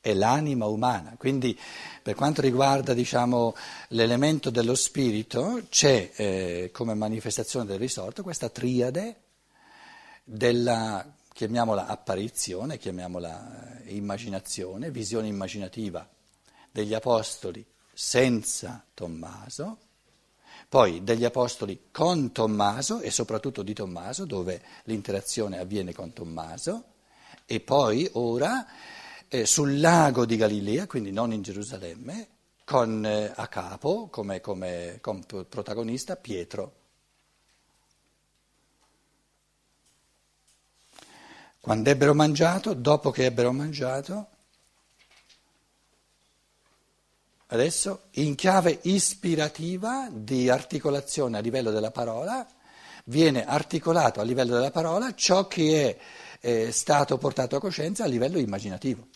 è 0.00 0.14
l'anima 0.14 0.66
umana. 0.66 1.16
Quindi 1.18 1.58
per 2.00 2.14
quanto 2.14 2.40
riguarda 2.40 2.94
diciamo, 2.94 3.56
l'elemento 3.88 4.50
dello 4.50 4.76
spirito 4.76 5.64
c'è 5.68 6.12
eh, 6.14 6.70
come 6.72 6.94
manifestazione 6.94 7.66
del 7.66 7.78
risorto 7.78 8.22
questa 8.22 8.48
triade 8.48 9.22
della, 10.30 11.10
chiamiamola 11.32 11.86
apparizione, 11.86 12.76
chiamiamola 12.76 13.80
eh, 13.84 13.94
immaginazione, 13.94 14.90
visione 14.90 15.26
immaginativa 15.26 16.06
degli 16.70 16.92
apostoli 16.92 17.64
senza 17.94 18.84
Tommaso, 18.92 19.78
poi 20.68 21.02
degli 21.02 21.24
apostoli 21.24 21.88
con 21.90 22.30
Tommaso 22.32 23.00
e 23.00 23.10
soprattutto 23.10 23.62
di 23.62 23.72
Tommaso, 23.72 24.26
dove 24.26 24.60
l'interazione 24.84 25.58
avviene 25.58 25.94
con 25.94 26.12
Tommaso, 26.12 26.84
e 27.46 27.60
poi 27.60 28.06
ora 28.12 28.66
eh, 29.28 29.46
sul 29.46 29.80
lago 29.80 30.26
di 30.26 30.36
Galilea, 30.36 30.86
quindi 30.86 31.10
non 31.10 31.32
in 31.32 31.40
Gerusalemme, 31.40 32.28
con 32.64 33.06
eh, 33.06 33.32
a 33.34 33.46
capo 33.48 34.08
come, 34.10 34.42
come, 34.42 34.98
come 35.00 35.24
protagonista 35.48 36.16
Pietro. 36.16 36.74
Quando 41.68 41.90
ebbero 41.90 42.14
mangiato, 42.14 42.72
dopo 42.72 43.10
che 43.10 43.26
ebbero 43.26 43.52
mangiato, 43.52 44.28
Adesso, 47.48 48.04
in 48.12 48.34
chiave 48.34 48.78
ispirativa 48.84 50.08
di 50.10 50.48
articolazione 50.48 51.36
a 51.36 51.40
livello 51.40 51.70
della 51.70 51.90
parola, 51.90 52.46
viene 53.04 53.44
articolato 53.44 54.20
a 54.20 54.22
livello 54.22 54.54
della 54.54 54.70
parola 54.70 55.14
ciò 55.14 55.46
che 55.46 55.98
è 56.40 56.66
eh, 56.66 56.72
stato 56.72 57.18
portato 57.18 57.56
a 57.56 57.60
coscienza 57.60 58.04
a 58.04 58.06
livello 58.06 58.38
immaginativo. 58.38 59.06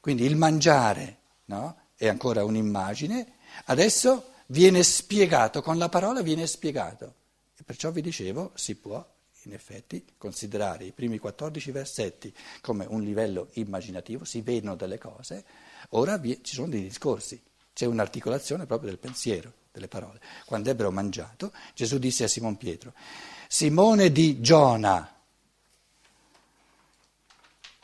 Quindi 0.00 0.24
il 0.24 0.36
mangiare 0.36 1.18
no? 1.46 1.76
è 1.96 2.08
ancora 2.08 2.44
un'immagine, 2.44 3.36
adesso 3.66 4.32
viene 4.48 4.82
spiegato, 4.82 5.62
con 5.62 5.78
la 5.78 5.88
parola 5.88 6.20
viene 6.20 6.46
spiegato. 6.46 7.14
E 7.56 7.62
perciò 7.62 7.90
vi 7.90 8.02
dicevo, 8.02 8.52
si 8.54 8.74
può 8.74 9.16
in 9.48 9.54
effetti 9.54 10.04
considerare 10.16 10.84
i 10.84 10.92
primi 10.92 11.18
14 11.18 11.70
versetti 11.70 12.32
come 12.60 12.86
un 12.88 13.02
livello 13.02 13.48
immaginativo, 13.54 14.24
si 14.24 14.40
vedono 14.42 14.76
delle 14.76 14.98
cose 14.98 15.44
Ora 15.90 16.20
ci 16.20 16.54
sono 16.54 16.68
dei 16.68 16.82
discorsi, 16.82 17.40
c'è 17.72 17.86
un'articolazione 17.86 18.66
proprio 18.66 18.90
del 18.90 18.98
pensiero, 18.98 19.52
delle 19.72 19.88
parole. 19.88 20.20
Quando 20.44 20.70
ebbero 20.70 20.90
mangiato, 20.90 21.52
Gesù 21.74 21.98
disse 21.98 22.24
a 22.24 22.28
Simon 22.28 22.56
Pietro, 22.56 22.92
Simone 23.48 24.12
di 24.12 24.40
Giona, 24.40 25.14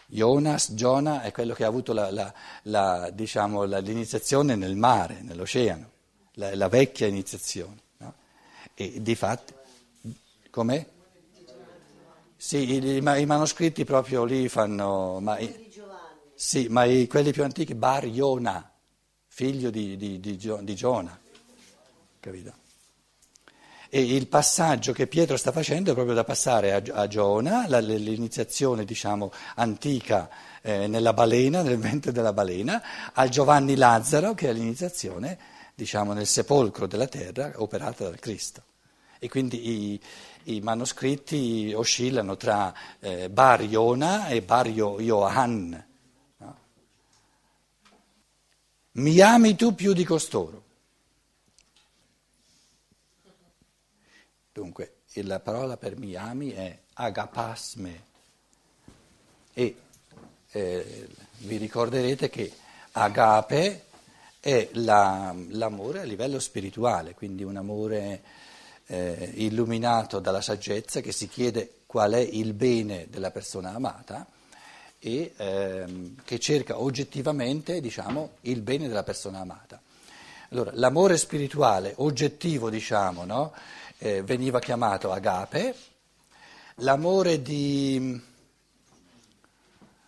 Jonas, 0.07 0.75
Giona 0.75 1.23
è 1.23 1.33
quello 1.33 1.55
che 1.55 1.65
ha 1.65 1.69
avuto 1.69 1.93
la, 1.93 2.11
la, 2.11 2.33
la, 2.65 3.11
diciamo, 3.11 3.65
l'iniziazione 3.65 4.55
nel 4.55 4.77
mare, 4.77 5.23
nell'oceano, 5.23 5.91
la, 6.35 6.69
vecchia 6.69 7.07
iniziazione. 7.07 7.81
No? 7.97 8.15
E 8.75 9.01
di 9.01 9.15
fatto, 9.15 9.63
com'è? 10.51 10.87
Sì, 12.47 12.75
i, 12.75 12.97
i, 12.99 13.01
manoscritti 13.01 13.85
proprio 13.85 14.25
lì 14.25 14.51
fanno... 14.51 15.19
Ma, 15.19 15.39
sì, 16.35 16.67
ma 16.69 16.85
i, 16.85 17.07
quelli 17.07 17.33
più 17.33 17.43
antichi, 17.43 17.75
Bar 17.75 18.05
Iona, 18.05 18.71
figlio 19.29 19.71
di, 19.71 19.97
di, 19.97 20.21
di, 20.21 20.37
di 20.37 20.75
Giona, 20.75 21.19
capito? 22.21 22.53
E 23.89 24.03
il 24.03 24.27
passaggio 24.27 24.93
che 24.93 25.07
Pietro 25.07 25.39
sta 25.39 25.53
facendo 25.53 25.93
è 25.93 25.95
proprio 25.95 26.15
da 26.15 26.25
passare 26.25 26.75
a, 26.75 26.83
a 26.93 27.07
Giona, 27.07 27.67
la, 27.67 27.79
l'iniziazione 27.79 28.85
diciamo, 28.85 29.33
antica 29.55 30.29
eh, 30.61 30.87
nella 30.87 31.15
balena, 31.15 31.63
nel 31.63 31.79
ventre 31.79 32.13
della 32.13 32.35
balena, 32.35 33.11
al 33.15 33.31
Giovanni 33.31 33.75
Lazzaro 33.75 34.35
che 34.35 34.51
è 34.51 34.53
l'iniziazione 34.53 35.39
diciamo, 35.75 36.13
nel 36.13 36.27
sepolcro 36.27 36.87
della 36.87 37.07
terra 37.07 37.53
operata 37.57 38.05
dal 38.05 38.19
Cristo. 38.19 38.65
E 39.19 39.31
quindi 39.31 39.71
i, 39.95 40.01
i 40.45 40.61
manoscritti 40.61 41.73
oscillano 41.75 42.37
tra 42.37 42.75
eh, 43.01 43.29
Bar 43.31 43.63
Iona 43.63 44.29
e 44.29 44.43
Bar 44.43 44.69
Ioann 44.69 45.75
mi 48.95 49.21
ami 49.21 49.57
tu 49.57 49.75
più 49.75 49.93
di 49.93 50.05
costoro. 50.05 50.63
Dunque, 54.53 54.99
la 55.15 55.41
parola 55.41 55.77
per 55.77 55.97
mi 55.97 56.15
ami 56.15 56.51
è 56.51 56.79
agapasme 56.95 58.03
e 59.53 59.77
eh, 60.51 61.09
vi 61.39 61.57
ricorderete 61.57 62.29
che 62.29 62.53
agape 62.93 63.87
è 64.39 64.69
la, 64.75 65.35
l'amore 65.49 66.01
a 66.01 66.05
livello 66.05 66.39
spirituale, 66.39 67.15
quindi 67.15 67.43
un 67.43 67.57
amore 67.57 68.23
eh, 68.87 69.33
illuminato 69.37 70.21
dalla 70.21 70.41
saggezza 70.41 71.01
che 71.01 71.13
si 71.13 71.29
chiede 71.29 71.81
qual 71.87 72.13
è 72.13 72.19
il 72.19 72.53
bene 72.55 73.07
della 73.09 73.31
persona 73.31 73.73
amata 73.73 74.27
e 74.99 75.33
ehm, 75.37 76.17
che 76.25 76.39
cerca 76.39 76.81
oggettivamente 76.81 77.81
diciamo, 77.81 78.37
il 78.43 78.63
bene 78.63 78.89
della 78.89 79.03
persona 79.03 79.41
amata. 79.41 79.81
Allora, 80.51 80.71
l'amore 80.75 81.17
spirituale 81.17 81.95
oggettivo 81.97 82.71
diciamo, 82.71 83.25
no? 83.25 83.53
eh, 83.99 84.23
veniva 84.23 84.61
chiamato 84.61 85.13
agape, 85.13 85.75
l'amore 86.77 87.43
di, 87.43 88.21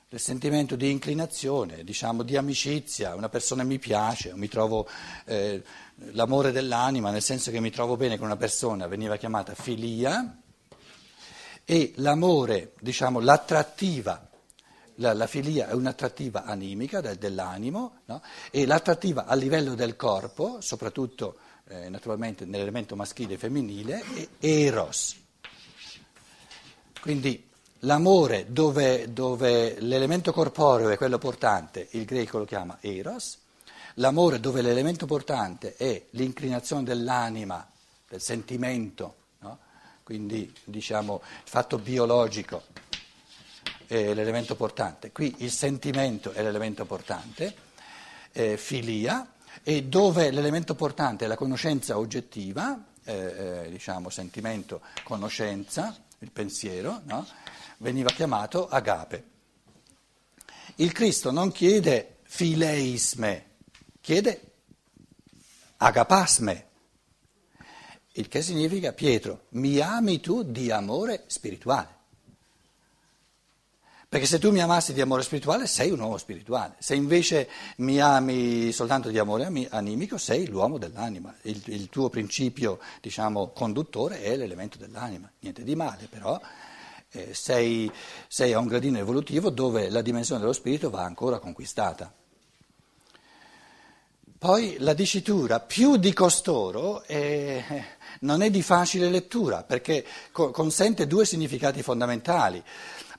del 0.09 0.21
sentimento 0.21 0.77
di 0.77 0.91
inclinazione, 0.91 1.85
diciamo, 1.85 2.23
di 2.23 2.37
amicizia, 2.37 3.15
una 3.15 3.29
persona 3.29 3.65
mi 3.65 3.79
piace, 3.79 4.35
mi 4.35 4.49
trovo, 4.49 4.89
eh, 5.25 5.63
l'amore 6.13 6.53
dell'anima, 6.53 7.11
nel 7.11 7.23
senso 7.23 7.51
che 7.51 7.61
mi 7.61 7.71
trovo 7.71 7.97
bene 7.97 8.17
con 8.17 8.27
una 8.27 8.37
persona, 8.37 8.87
veniva 8.87 9.17
chiamata 9.17 9.55
filia, 9.55 10.41
e 11.65 11.93
l'amore, 11.97 12.75
diciamo, 12.81 13.21
l'attrattiva 13.21 14.29
la, 14.97 15.13
la, 15.13 15.27
filia 15.27 15.69
è 15.69 15.73
un'attrattiva 15.73 16.45
animica 16.45 17.01
dell'animo 17.01 18.01
no? 18.07 18.23
e 18.51 18.67
l'attrattiva 18.67 19.27
a 19.27 19.35
livello 19.35 19.75
del 19.75 19.97
corpo, 19.97 20.61
soprattutto 20.61 21.37
eh, 21.69 21.89
naturalmente 21.89 22.45
nell'elemento 22.45 22.97
maschile 22.97 23.35
e 23.35 23.39
femminile, 23.39 24.03
è 24.15 24.29
eros. 24.39 25.17
Quindi 27.01 27.49
l'amore 27.81 28.47
dove, 28.49 29.13
dove 29.13 29.81
l'elemento 29.81 30.33
corporeo 30.33 30.89
è 30.89 30.97
quello 30.97 31.19
portante, 31.19 31.89
il 31.91 32.05
greco 32.05 32.39
lo 32.39 32.45
chiama 32.45 32.79
eros, 32.81 33.39
l'amore 33.97 34.41
dove 34.41 34.63
l'elemento 34.63 35.07
portante 35.07 35.77
è 35.77 36.07
l'inclinazione 36.11 36.83
dell'anima 36.83 37.69
del 38.09 38.21
sentimento, 38.21 39.15
no? 39.41 39.59
quindi 40.03 40.53
diciamo 40.65 41.21
il 41.23 41.51
fatto 41.51 41.79
biologico 41.79 42.65
è 43.87 44.15
l'elemento 44.15 44.57
portante, 44.57 45.13
qui 45.13 45.35
il 45.39 45.51
sentimento 45.51 46.33
è 46.33 46.43
l'elemento 46.43 46.85
portante, 46.85 47.55
eh, 48.33 48.57
filia, 48.57 49.33
e 49.63 49.85
dove 49.85 50.31
l'elemento 50.31 50.75
portante 50.75 51.25
è 51.25 51.29
la 51.29 51.37
conoscenza 51.37 51.97
oggettiva, 51.97 52.85
eh, 53.05 53.15
eh, 53.65 53.71
diciamo 53.71 54.11
sentimento, 54.11 54.81
conoscenza, 55.05 55.97
il 56.19 56.31
pensiero, 56.31 57.01
no? 57.05 57.27
veniva 57.79 58.11
chiamato 58.11 58.69
agape. 58.69 59.25
Il 60.77 60.93
Cristo 60.93 61.31
non 61.31 61.53
chiede 61.53 62.17
fileisme, 62.25 63.45
chiede 64.07 64.41
agapasme, 65.79 66.67
il 68.13 68.29
che 68.29 68.41
significa 68.41 68.93
Pietro, 68.93 69.47
mi 69.51 69.81
ami 69.81 70.21
tu 70.21 70.45
di 70.45 70.71
amore 70.71 71.25
spirituale. 71.27 71.95
Perché 74.09 74.27
se 74.27 74.39
tu 74.39 74.53
mi 74.53 74.63
amassi 74.63 74.93
di 74.93 75.01
amore 75.01 75.25
spirituale 75.25 75.67
sei 75.67 75.91
un 75.91 75.99
uomo 75.99 76.19
spirituale, 76.19 76.77
se 76.79 76.95
invece 76.95 77.49
mi 77.79 78.01
ami 78.01 78.71
soltanto 78.71 79.09
di 79.09 79.19
amore 79.19 79.67
animico 79.71 80.19
sei 80.19 80.47
l'uomo 80.47 80.79
dell'anima, 80.79 81.35
il, 81.43 81.61
il 81.67 81.89
tuo 81.89 82.09
principio 82.09 82.79
diciamo, 83.01 83.49
conduttore 83.49 84.23
è 84.23 84.37
l'elemento 84.37 84.79
dell'anima, 84.79 85.29
niente 85.41 85.65
di 85.65 85.75
male 85.75 86.07
però 86.09 86.41
eh, 87.11 87.35
sei, 87.35 87.91
sei 88.29 88.53
a 88.53 88.61
un 88.61 88.69
gradino 88.69 88.99
evolutivo 88.99 89.51
dove 89.51 89.91
la 89.91 90.01
dimensione 90.01 90.41
dello 90.41 90.53
spirito 90.53 90.91
va 90.91 91.03
ancora 91.03 91.41
conquistata. 91.41 92.15
Poi 94.39 94.77
la 94.81 94.93
dicitura 94.93 95.61
più 95.61 95.97
di 95.97 96.13
costoro 96.13 97.03
è, 97.05 97.65
non 98.21 98.43
è 98.43 98.51
di 98.51 98.61
facile 98.61 99.09
lettura 99.09 99.63
perché 99.63 100.05
co- 100.31 100.51
consente 100.51 101.07
due 101.07 101.25
significati 101.25 101.83
fondamentali. 101.83 102.63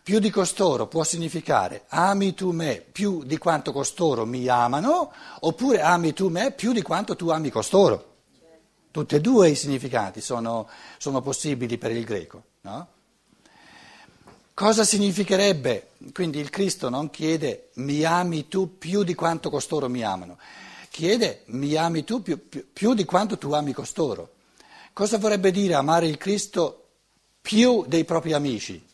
Più 0.04 0.20
di 0.20 0.30
costoro 0.30 0.88
può 0.88 1.04
significare 1.04 1.86
ami 1.90 2.34
tu 2.34 2.52
me 2.52 2.82
più 2.92 3.24
di 3.24 3.38
quanto 3.38 3.72
costoro 3.74 4.26
mi 4.26 4.48
amano, 4.48 5.12
oppure 5.40 5.82
ami 5.82 6.14
tu 6.14 6.30
me 6.30 6.52
più 6.52 6.72
di 6.72 6.82
quanto 6.82 7.16
tu 7.16 7.30
ami 7.30 7.50
costoro. 7.50 8.16
Tutti 8.92 9.16
e 9.16 9.20
due 9.20 9.50
i 9.50 9.56
significati 9.56 10.22
sono, 10.22 10.70
sono 10.98 11.22
possibili 11.22 11.78
per 11.78 11.92
il 11.92 12.06
greco. 12.06 12.44
No? 12.62 12.88
Cosa 14.54 14.84
significherebbe? 14.84 15.90
Quindi 16.14 16.40
il 16.40 16.50
Cristo 16.50 16.90
non 16.90 17.10
chiede 17.10 17.70
mi 17.76 18.04
ami 18.04 18.48
tu 18.48 18.78
più 18.78 19.04
di 19.04 19.14
quanto 19.14 19.50
costoro 19.50 19.90
mi 19.90 20.04
amano, 20.04 20.38
chiede 20.90 21.44
mi 21.48 21.76
ami 21.76 22.04
tu 22.04 22.22
più, 22.22 22.48
più, 22.48 22.72
più 22.72 22.94
di 22.94 23.06
quanto 23.06 23.38
tu 23.38 23.52
ami 23.52 23.74
costoro. 23.74 24.34
Cosa 24.94 25.18
vorrebbe 25.18 25.52
dire 25.52 25.74
amare 25.74 26.08
il 26.08 26.18
Cristo 26.18 26.86
più 27.42 27.86
dei 27.88 28.04
propri 28.04 28.34
amici? 28.34 28.88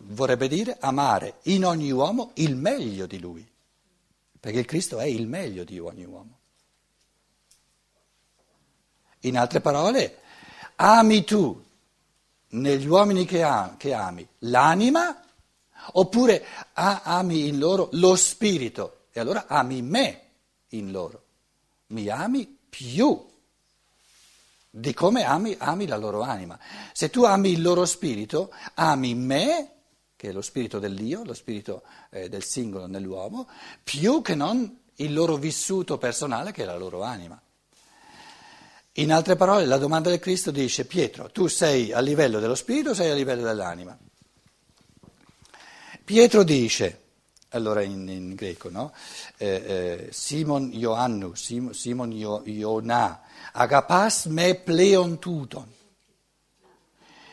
vorrebbe 0.00 0.48
dire 0.48 0.76
amare 0.80 1.38
in 1.42 1.64
ogni 1.64 1.90
uomo 1.90 2.32
il 2.34 2.56
meglio 2.56 3.06
di 3.06 3.18
lui, 3.18 3.46
perché 4.38 4.60
il 4.60 4.64
Cristo 4.64 4.98
è 4.98 5.04
il 5.04 5.26
meglio 5.26 5.64
di 5.64 5.78
ogni 5.78 6.04
uomo. 6.04 6.38
In 9.20 9.36
altre 9.36 9.60
parole, 9.60 10.18
ami 10.76 11.24
tu 11.24 11.62
negli 12.48 12.86
uomini 12.86 13.26
che, 13.26 13.42
ami, 13.42 13.76
che 13.76 13.92
ami 13.92 14.26
l'anima 14.40 15.22
oppure 15.92 16.44
ami 16.72 17.48
in 17.48 17.58
loro 17.58 17.90
lo 17.92 18.16
spirito 18.16 19.04
e 19.12 19.20
allora 19.20 19.46
ami 19.46 19.82
me 19.82 20.22
in 20.70 20.90
loro. 20.90 21.24
Mi 21.88 22.08
ami 22.08 22.58
più 22.68 23.26
di 24.70 24.94
come 24.94 25.24
ami, 25.24 25.56
ami 25.58 25.86
la 25.86 25.96
loro 25.96 26.22
anima. 26.22 26.58
Se 26.92 27.10
tu 27.10 27.24
ami 27.24 27.50
il 27.50 27.62
loro 27.62 27.84
spirito, 27.84 28.52
ami 28.74 29.14
me 29.14 29.72
che 30.20 30.28
è 30.28 30.32
lo 30.32 30.42
spirito 30.42 30.78
dell'io, 30.78 31.24
lo 31.24 31.32
spirito 31.32 31.82
eh, 32.10 32.28
del 32.28 32.44
singolo 32.44 32.86
nell'uomo, 32.86 33.48
più 33.82 34.20
che 34.20 34.34
non 34.34 34.78
il 34.96 35.14
loro 35.14 35.36
vissuto 35.36 35.96
personale 35.96 36.52
che 36.52 36.62
è 36.62 36.66
la 36.66 36.76
loro 36.76 37.02
anima. 37.02 37.40
In 38.94 39.12
altre 39.12 39.36
parole, 39.36 39.64
la 39.64 39.78
domanda 39.78 40.10
del 40.10 40.18
Cristo 40.18 40.50
dice, 40.50 40.84
Pietro, 40.84 41.30
tu 41.30 41.46
sei 41.46 41.90
a 41.92 42.00
livello 42.00 42.38
dello 42.38 42.54
spirito 42.54 42.90
o 42.90 42.94
sei 42.94 43.10
a 43.10 43.14
livello 43.14 43.44
dell'anima? 43.44 43.96
Pietro 46.04 46.42
dice, 46.42 46.99
allora 47.50 47.82
in, 47.82 48.08
in 48.08 48.34
greco, 48.34 48.70
no? 48.70 48.92
Eh, 49.36 49.48
eh, 49.48 50.08
Simon 50.12 50.72
Ioannu, 50.72 51.34
Simon, 51.34 51.74
Simon 51.74 52.12
Ioanna, 52.12 53.22
agapas 53.52 54.26
me 54.26 54.54
pleon 54.54 55.18
tuton. 55.18 55.66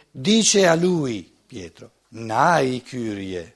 Dice 0.09 0.67
a 0.67 0.73
lui, 0.73 1.31
Pietro, 1.45 1.91
Nai 2.09 2.81
Kyrie. 2.81 3.55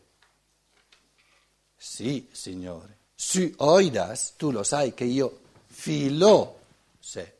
Sì, 1.75 2.27
Signore. 2.31 2.97
Su 3.15 3.51
oidas, 3.57 4.35
tu 4.35 4.51
lo 4.51 4.61
sai 4.63 4.93
che 4.93 5.03
io 5.03 5.39
filo 5.67 6.59
se. 6.99 7.35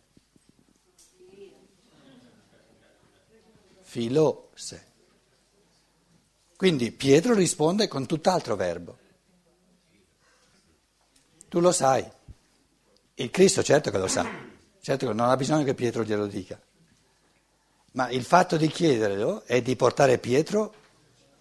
Filo 3.82 4.50
se. 4.56 4.90
Quindi 6.56 6.92
Pietro 6.92 7.34
risponde 7.34 7.88
con 7.88 8.06
tutt'altro 8.06 8.56
verbo. 8.56 8.98
Tu 11.52 11.60
lo 11.60 11.74
sai. 11.74 12.10
Il 13.16 13.30
Cristo 13.30 13.62
certo 13.62 13.92
che 13.92 13.98
lo 13.98 14.08
sa, 14.08 14.26
certo 14.80 15.08
che 15.08 15.14
non 15.14 15.28
ha 15.28 15.36
bisogno 15.36 15.66
che 15.66 15.74
Pietro 15.74 16.06
glielo 16.06 16.26
dica. 16.26 16.58
Ma 17.92 18.10
il 18.10 18.24
fatto 18.24 18.56
di 18.56 18.70
chiederlo 18.70 19.44
è 19.44 19.62
di 19.62 19.76
portare 19.76 20.18
Pietro 20.18 20.74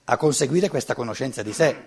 a 0.02 0.16
conseguire 0.16 0.68
questa 0.68 0.96
conoscenza 0.96 1.44
di 1.44 1.52
sé. 1.52 1.84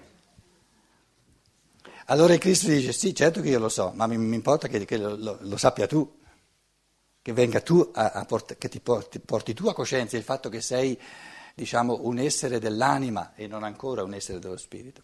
Allora 2.05 2.31
il 2.31 2.39
Cristo 2.39 2.69
dice, 2.69 2.93
sì, 2.93 3.13
certo 3.13 3.41
che 3.41 3.49
io 3.49 3.59
lo 3.59 3.67
so, 3.67 3.91
ma 3.93 4.07
mi, 4.07 4.15
mi 4.17 4.35
importa 4.35 4.69
che, 4.69 4.85
che 4.85 4.95
lo, 4.95 5.17
lo, 5.17 5.37
lo, 5.41 5.57
sappia 5.57 5.85
tu, 5.85 6.19
che 7.21 7.61
tu, 7.61 7.91
a, 7.93 8.11
a 8.11 8.23
port- 8.23 8.57
che 8.57 8.69
ti 8.69 8.79
porti, 8.79 9.19
porti, 9.19 9.53
tu 9.53 9.67
a 9.67 9.73
coscienza 9.73 10.15
il 10.15 10.23
fatto 10.23 10.47
che 10.47 10.61
sei, 10.61 10.97
diciamo, 11.53 11.99
un 12.03 12.19
essere 12.19 12.57
dell'anima 12.59 13.33
e 13.35 13.47
non 13.47 13.63
ancora 13.63 14.01
un 14.01 14.13
essere 14.13 14.39
dello 14.39 14.55
spirito. 14.55 15.03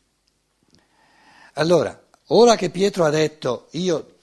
Allora, 1.56 2.08
ora 2.30 2.56
che 2.56 2.70
Pietro 2.70 3.06
ha 3.06 3.10
detto, 3.10 3.68
io 3.72 4.16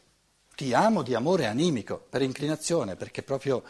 ti 0.54 0.72
amo 0.72 1.02
di 1.02 1.14
amore 1.14 1.46
animico, 1.46 2.04
per 2.08 2.22
inclinazione, 2.22 2.96
perché 2.96 3.22
proprio 3.22 3.62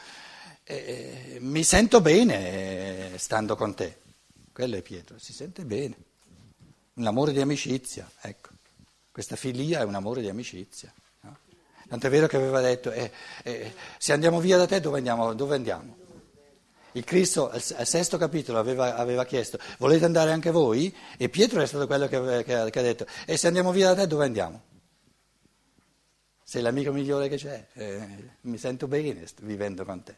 eh, 0.65 1.39
mi 1.41 1.63
sento 1.63 2.01
bene 2.01 3.13
eh, 3.13 3.19
stando 3.19 3.57
con 3.57 3.75
te. 3.75 3.99
Quello 4.53 4.77
è 4.77 4.83
Pietro, 4.83 5.19
si 5.19 5.33
sente 5.33 5.65
bene. 5.65 5.97
Un 6.95 7.07
amore 7.07 7.33
di 7.33 7.41
amicizia, 7.41 8.11
ecco. 8.21 8.51
Questa 9.11 9.37
filia 9.37 9.81
è 9.81 9.85
un 9.85 9.95
amore 9.95 10.21
di 10.21 10.29
amicizia. 10.29 10.93
No? 11.21 11.39
Tant'è 11.89 12.09
vero 12.09 12.27
che 12.27 12.37
aveva 12.37 12.61
detto, 12.61 12.91
eh, 12.91 13.11
eh, 13.43 13.73
se 13.99 14.13
andiamo 14.13 14.41
via 14.41 14.57
da 14.57 14.67
te 14.67 14.81
dove 14.81 14.99
andiamo? 14.99 15.35
Dove 15.35 15.57
andiamo? 15.57 15.97
Il 16.97 17.05
Cristo 17.05 17.51
al, 17.51 17.63
al 17.77 17.87
sesto 17.87 18.17
capitolo 18.17 18.59
aveva, 18.59 18.97
aveva, 18.97 19.27
chiesto, 19.27 19.59
volete 19.77 20.07
andare 20.07 20.33
anche 20.33 20.51
voi? 20.51 20.95
E 21.19 21.29
Pietro 21.29 21.61
è 21.61 21.67
stato 21.67 21.87
quello 21.87 22.09
che, 22.09 22.43
che, 22.43 22.71
che 22.71 22.79
ha 22.79 22.83
detto, 22.83 23.07
e 23.27 23.37
se 23.37 23.49
andiamo 23.49 23.71
via 23.71 23.89
da 23.89 24.01
te 24.01 24.07
dove 24.07 24.25
andiamo? 24.25 24.63
Sei 26.43 26.63
l'amico 26.63 26.93
migliore 26.93 27.29
che 27.29 27.37
c'è, 27.37 27.67
eh, 27.75 28.31
mi 28.43 28.57
sento 28.57 28.89
bene 28.89 29.27
vivendo 29.43 29.85
con 29.85 30.03
te. 30.05 30.17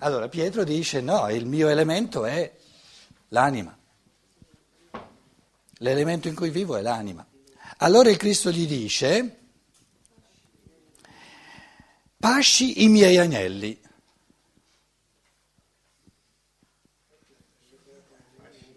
Allora 0.00 0.28
Pietro 0.28 0.64
dice, 0.64 1.00
no, 1.00 1.30
il 1.30 1.46
mio 1.46 1.68
elemento 1.68 2.26
è 2.26 2.54
l'anima. 3.28 3.74
L'elemento 5.78 6.28
in 6.28 6.34
cui 6.34 6.50
vivo 6.50 6.76
è 6.76 6.82
l'anima. 6.82 7.26
Allora 7.78 8.10
il 8.10 8.18
Cristo 8.18 8.50
gli 8.50 8.66
dice, 8.66 9.38
pasci 12.18 12.84
i 12.84 12.88
miei 12.88 13.16
agnelli. 13.16 13.80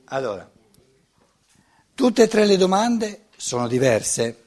Allora, 0.10 0.50
tutte 1.94 2.24
e 2.24 2.28
tre 2.28 2.46
le 2.46 2.56
domande 2.56 3.26
sono 3.36 3.68
diverse 3.68 4.46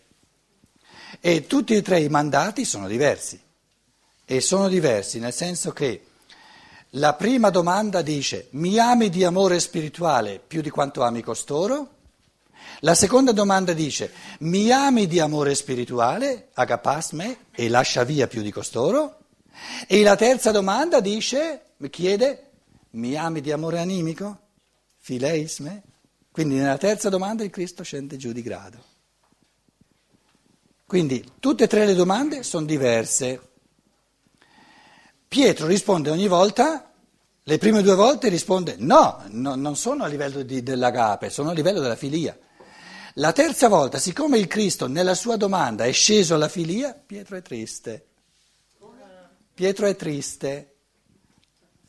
e 1.20 1.46
tutti 1.46 1.75
e 1.75 1.83
tre 1.83 2.01
i 2.01 2.09
mandati 2.09 2.64
sono 2.64 2.88
diversi. 2.88 3.38
E 4.25 4.40
sono 4.40 4.68
diversi 4.68 5.18
nel 5.18 5.35
senso 5.35 5.73
che 5.73 6.07
la 6.94 7.12
prima 7.12 7.51
domanda 7.51 8.01
dice, 8.01 8.49
mi 8.53 8.79
ami 8.79 9.11
di 9.11 9.23
amore 9.23 9.61
spirituale 9.61 10.40
più 10.44 10.62
di 10.62 10.70
quanto 10.70 11.03
ami 11.03 11.20
costoro? 11.20 11.96
La 12.81 12.94
seconda 12.94 13.33
domanda 13.33 13.75
dice, 13.75 14.11
mi 14.40 14.70
ami 14.70 15.07
di 15.07 15.20
amore 15.20 15.55
spirituale, 15.55 16.49
agapas 16.55 17.12
me, 17.12 17.46
e 17.53 17.68
lascia 17.68 18.03
via 18.05 18.27
più 18.29 18.40
di 18.40 18.51
costoro? 18.51 19.18
E 19.87 20.03
la 20.03 20.16
terza 20.16 20.53
domanda 20.53 21.01
dice, 21.01 21.73
mi 21.77 21.90
chiede, 21.90 22.51
mi 22.92 23.14
ami 23.14 23.42
di 23.42 23.53
amore 23.53 23.79
animico? 23.79 24.49
Fileis 25.00 25.58
me? 25.58 25.82
Quindi 26.30 26.56
nella 26.56 26.78
terza 26.78 27.08
domanda 27.08 27.42
il 27.42 27.50
Cristo 27.50 27.82
scende 27.82 28.16
giù 28.16 28.32
di 28.32 28.42
grado. 28.42 28.84
Quindi 30.86 31.32
tutte 31.40 31.64
e 31.64 31.66
tre 31.66 31.86
le 31.86 31.94
domande 31.94 32.42
sono 32.42 32.66
diverse. 32.66 33.48
Pietro 35.26 35.66
risponde 35.66 36.10
ogni 36.10 36.28
volta, 36.28 36.92
le 37.42 37.58
prime 37.58 37.82
due 37.82 37.94
volte 37.94 38.28
risponde 38.28 38.76
no, 38.78 39.22
no 39.28 39.54
non 39.54 39.76
sono 39.76 40.04
a 40.04 40.06
livello 40.06 40.42
di, 40.42 40.62
dell'agape, 40.62 41.30
sono 41.30 41.50
a 41.50 41.52
livello 41.52 41.80
della 41.80 41.96
filia. 41.96 42.36
La 43.14 43.32
terza 43.32 43.68
volta, 43.68 43.98
siccome 43.98 44.38
il 44.38 44.46
Cristo 44.46 44.86
nella 44.86 45.14
sua 45.14 45.36
domanda 45.36 45.84
è 45.84 45.92
sceso 45.92 46.34
alla 46.34 46.48
filia, 46.48 46.92
Pietro 46.94 47.36
è 47.36 47.42
triste. 47.42 48.06
Pietro 49.54 49.86
è 49.86 49.96
triste. 49.96 50.74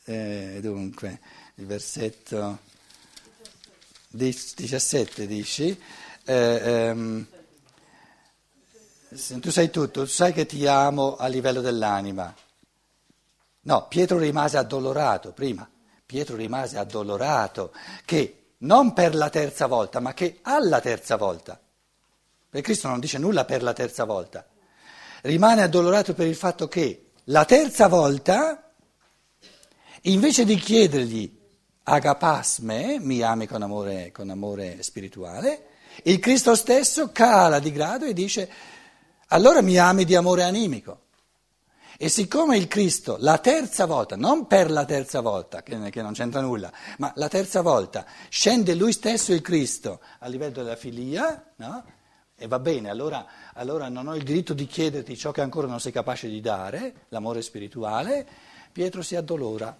Eh, 0.04 0.58
dunque, 0.60 1.20
il 1.56 1.66
versetto 1.66 2.70
17 4.12 5.26
dici, 5.26 5.80
eh, 6.24 6.60
ehm, 6.62 7.26
tu 9.40 9.50
sai 9.50 9.70
tutto, 9.70 10.02
tu 10.02 10.06
sai 10.06 10.32
che 10.32 10.46
ti 10.46 10.66
amo 10.66 11.16
a 11.16 11.26
livello 11.26 11.60
dell'anima. 11.60 12.34
No, 13.62 13.86
Pietro 13.88 14.18
rimase 14.18 14.58
addolorato 14.58 15.32
prima, 15.32 15.68
Pietro 16.04 16.36
rimase 16.36 16.78
addolorato 16.78 17.72
che 18.04 18.54
non 18.58 18.92
per 18.92 19.14
la 19.14 19.30
terza 19.30 19.66
volta, 19.66 20.00
ma 20.00 20.12
che 20.12 20.40
alla 20.42 20.80
terza 20.80 21.16
volta. 21.16 21.58
Perché 22.50 22.66
Cristo 22.66 22.88
non 22.88 23.00
dice 23.00 23.18
nulla 23.18 23.44
per 23.44 23.62
la 23.62 23.72
terza 23.72 24.04
volta. 24.04 24.46
Rimane 25.22 25.62
addolorato 25.62 26.12
per 26.12 26.26
il 26.26 26.36
fatto 26.36 26.68
che 26.68 27.12
la 27.24 27.44
terza 27.44 27.88
volta, 27.88 28.72
invece 30.02 30.44
di 30.44 30.56
chiedergli 30.56 31.40
agapasme, 31.84 32.98
mi 33.00 33.22
ami 33.22 33.46
con 33.46 33.62
amore, 33.62 34.12
con 34.12 34.30
amore 34.30 34.82
spirituale, 34.82 35.66
il 36.04 36.18
Cristo 36.18 36.54
stesso 36.54 37.10
cala 37.12 37.58
di 37.58 37.72
grado 37.72 38.04
e 38.04 38.12
dice 38.12 38.50
allora 39.28 39.62
mi 39.62 39.78
ami 39.78 40.04
di 40.04 40.14
amore 40.14 40.42
animico. 40.42 41.00
E 41.98 42.08
siccome 42.08 42.56
il 42.56 42.66
Cristo 42.66 43.16
la 43.20 43.38
terza 43.38 43.86
volta, 43.86 44.16
non 44.16 44.46
per 44.46 44.70
la 44.70 44.84
terza 44.84 45.20
volta, 45.20 45.62
che, 45.62 45.90
che, 45.90 46.02
non 46.02 46.12
c'entra 46.12 46.40
nulla, 46.40 46.72
ma 46.98 47.12
la 47.16 47.28
terza 47.28 47.62
volta 47.62 48.04
scende 48.28 48.74
lui 48.74 48.92
stesso 48.92 49.32
il 49.32 49.40
Cristo 49.40 50.00
a 50.18 50.26
livello 50.26 50.62
della 50.62 50.76
filia, 50.76 51.52
no? 51.56 51.84
e 52.34 52.48
va 52.48 52.58
bene, 52.58 52.90
allora, 52.90 53.24
allora 53.54 53.88
non 53.88 54.08
ho 54.08 54.16
il 54.16 54.24
diritto 54.24 54.52
di 54.52 54.66
chiederti 54.66 55.16
ciò 55.16 55.30
che 55.30 55.42
ancora 55.42 55.68
non 55.68 55.78
sei 55.78 55.92
capace 55.92 56.28
di 56.28 56.40
dare, 56.40 57.06
l'amore 57.10 57.40
spirituale, 57.40 58.26
Pietro 58.72 59.02
si 59.02 59.14
addolora. 59.14 59.78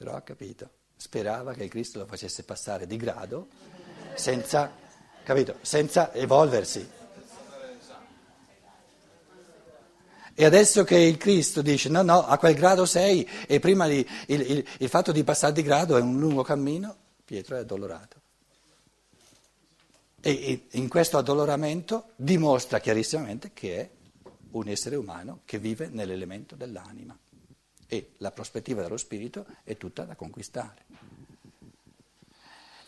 Però 0.00 0.14
ha 0.14 0.22
capito, 0.22 0.70
sperava 0.96 1.52
che 1.52 1.68
Cristo 1.68 1.98
lo 1.98 2.06
facesse 2.06 2.42
passare 2.42 2.86
di 2.86 2.96
grado 2.96 3.48
senza, 4.14 4.72
capito, 5.22 5.56
senza 5.60 6.14
evolversi. 6.14 6.88
E 10.32 10.44
adesso 10.46 10.84
che 10.84 10.96
il 10.96 11.18
Cristo 11.18 11.60
dice 11.60 11.90
no, 11.90 12.00
no, 12.00 12.24
a 12.24 12.38
quel 12.38 12.54
grado 12.54 12.86
sei 12.86 13.28
e 13.46 13.60
prima 13.60 13.86
di, 13.86 13.98
il, 14.28 14.40
il, 14.40 14.68
il 14.78 14.88
fatto 14.88 15.12
di 15.12 15.22
passare 15.22 15.52
di 15.52 15.60
grado 15.60 15.98
è 15.98 16.00
un 16.00 16.18
lungo 16.18 16.42
cammino, 16.42 16.96
Pietro 17.22 17.56
è 17.56 17.58
addolorato. 17.58 18.20
E, 20.22 20.30
e 20.30 20.78
in 20.78 20.88
questo 20.88 21.18
addoloramento 21.18 22.12
dimostra 22.16 22.80
chiarissimamente 22.80 23.50
che 23.52 23.80
è 23.80 23.90
un 24.52 24.66
essere 24.66 24.96
umano 24.96 25.40
che 25.44 25.58
vive 25.58 25.90
nell'elemento 25.90 26.56
dell'anima 26.56 27.14
e 27.90 28.12
la 28.18 28.30
prospettiva 28.30 28.82
dello 28.82 28.96
spirito 28.96 29.44
è 29.64 29.76
tutta 29.76 30.04
da 30.04 30.14
conquistare. 30.14 30.84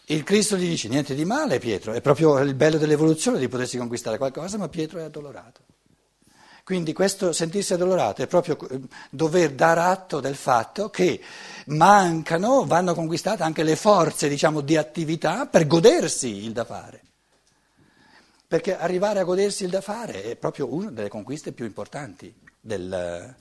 Il 0.06 0.22
Cristo 0.22 0.56
gli 0.56 0.68
dice 0.68 0.88
niente 0.88 1.16
di 1.16 1.24
male 1.24 1.58
Pietro, 1.58 1.92
è 1.92 2.00
proprio 2.00 2.38
il 2.38 2.54
bello 2.54 2.78
dell'evoluzione 2.78 3.38
di 3.38 3.48
potersi 3.48 3.78
conquistare 3.78 4.16
qualcosa, 4.16 4.58
ma 4.58 4.68
Pietro 4.68 5.00
è 5.00 5.02
addolorato. 5.02 5.62
Quindi 6.62 6.92
questo 6.92 7.32
sentirsi 7.32 7.74
addolorato 7.74 8.22
è 8.22 8.28
proprio 8.28 8.56
eh, 8.68 8.80
dover 9.10 9.52
dar 9.52 9.78
atto 9.78 10.20
del 10.20 10.36
fatto 10.36 10.88
che 10.88 11.20
mancano, 11.66 12.64
vanno 12.64 12.94
conquistate 12.94 13.42
anche 13.42 13.64
le 13.64 13.74
forze 13.74 14.28
diciamo, 14.28 14.60
di 14.60 14.76
attività 14.76 15.46
per 15.46 15.66
godersi 15.66 16.44
il 16.44 16.52
da 16.52 16.64
fare. 16.64 17.02
Perché 18.46 18.78
arrivare 18.78 19.18
a 19.18 19.24
godersi 19.24 19.64
il 19.64 19.70
da 19.70 19.80
fare 19.80 20.22
è 20.22 20.36
proprio 20.36 20.72
una 20.72 20.90
delle 20.90 21.08
conquiste 21.08 21.50
più 21.50 21.64
importanti 21.64 22.32
del, 22.60 23.34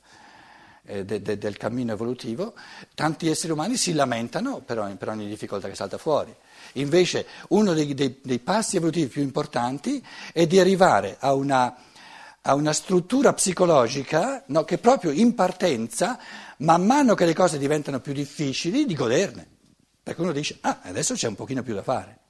eh, 0.86 1.06
de, 1.06 1.22
de, 1.22 1.38
del 1.38 1.58
cammino 1.58 1.94
evolutivo. 1.94 2.54
Tanti 2.96 3.30
esseri 3.30 3.54
umani 3.54 3.78
si 3.78 3.94
lamentano 3.94 4.62
per 4.66 4.80
ogni, 4.80 4.96
per 4.96 5.10
ogni 5.10 5.28
difficoltà 5.28 5.68
che 5.68 5.76
salta 5.76 5.98
fuori. 5.98 6.34
Invece 6.74 7.26
uno 7.50 7.74
dei, 7.74 7.94
dei, 7.94 8.20
dei 8.22 8.40
passi 8.40 8.78
evolutivi 8.78 9.08
più 9.08 9.22
importanti 9.22 10.04
è 10.32 10.48
di 10.48 10.60
arrivare 10.60 11.18
a 11.20 11.34
una 11.34 11.76
a 12.44 12.56
una 12.56 12.74
struttura 12.74 13.34
psicologica 13.34 14.44
no, 14.48 14.64
che 14.64 14.80
proprio 14.80 15.12
in 15.12 15.36
partenza, 15.36 16.18
man 16.58 16.84
mano 16.86 17.14
che 17.14 17.26
le 17.26 17.36
cose 17.36 17.60
diventano 17.60 18.00
più 18.00 18.14
difficili, 18.14 18.86
di 18.86 18.96
goderne. 18.96 19.48
Perché 20.02 20.22
uno 20.22 20.32
dice, 20.32 20.58
ah, 20.62 20.80
adesso 20.82 21.14
c'è 21.14 21.28
un 21.28 21.36
pochino 21.36 21.62
più 21.62 21.76
da 21.76 21.84
fare. 21.84 22.21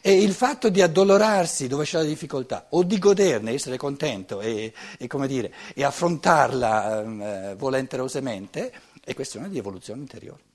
E 0.00 0.22
il 0.22 0.32
fatto 0.32 0.68
di 0.68 0.80
addolorarsi 0.80 1.68
dove 1.68 1.84
c'è 1.84 1.98
la 1.98 2.04
difficoltà 2.04 2.66
o 2.70 2.82
di 2.82 2.98
goderne, 2.98 3.52
essere 3.52 3.76
contento 3.76 4.40
e, 4.40 4.72
e, 4.98 5.08
dire, 5.26 5.52
e 5.74 5.84
affrontarla 5.84 7.50
eh, 7.50 7.54
volenterosamente 7.56 8.72
è 9.04 9.14
questione 9.14 9.48
di 9.48 9.58
evoluzione 9.58 10.00
interiore. 10.00 10.50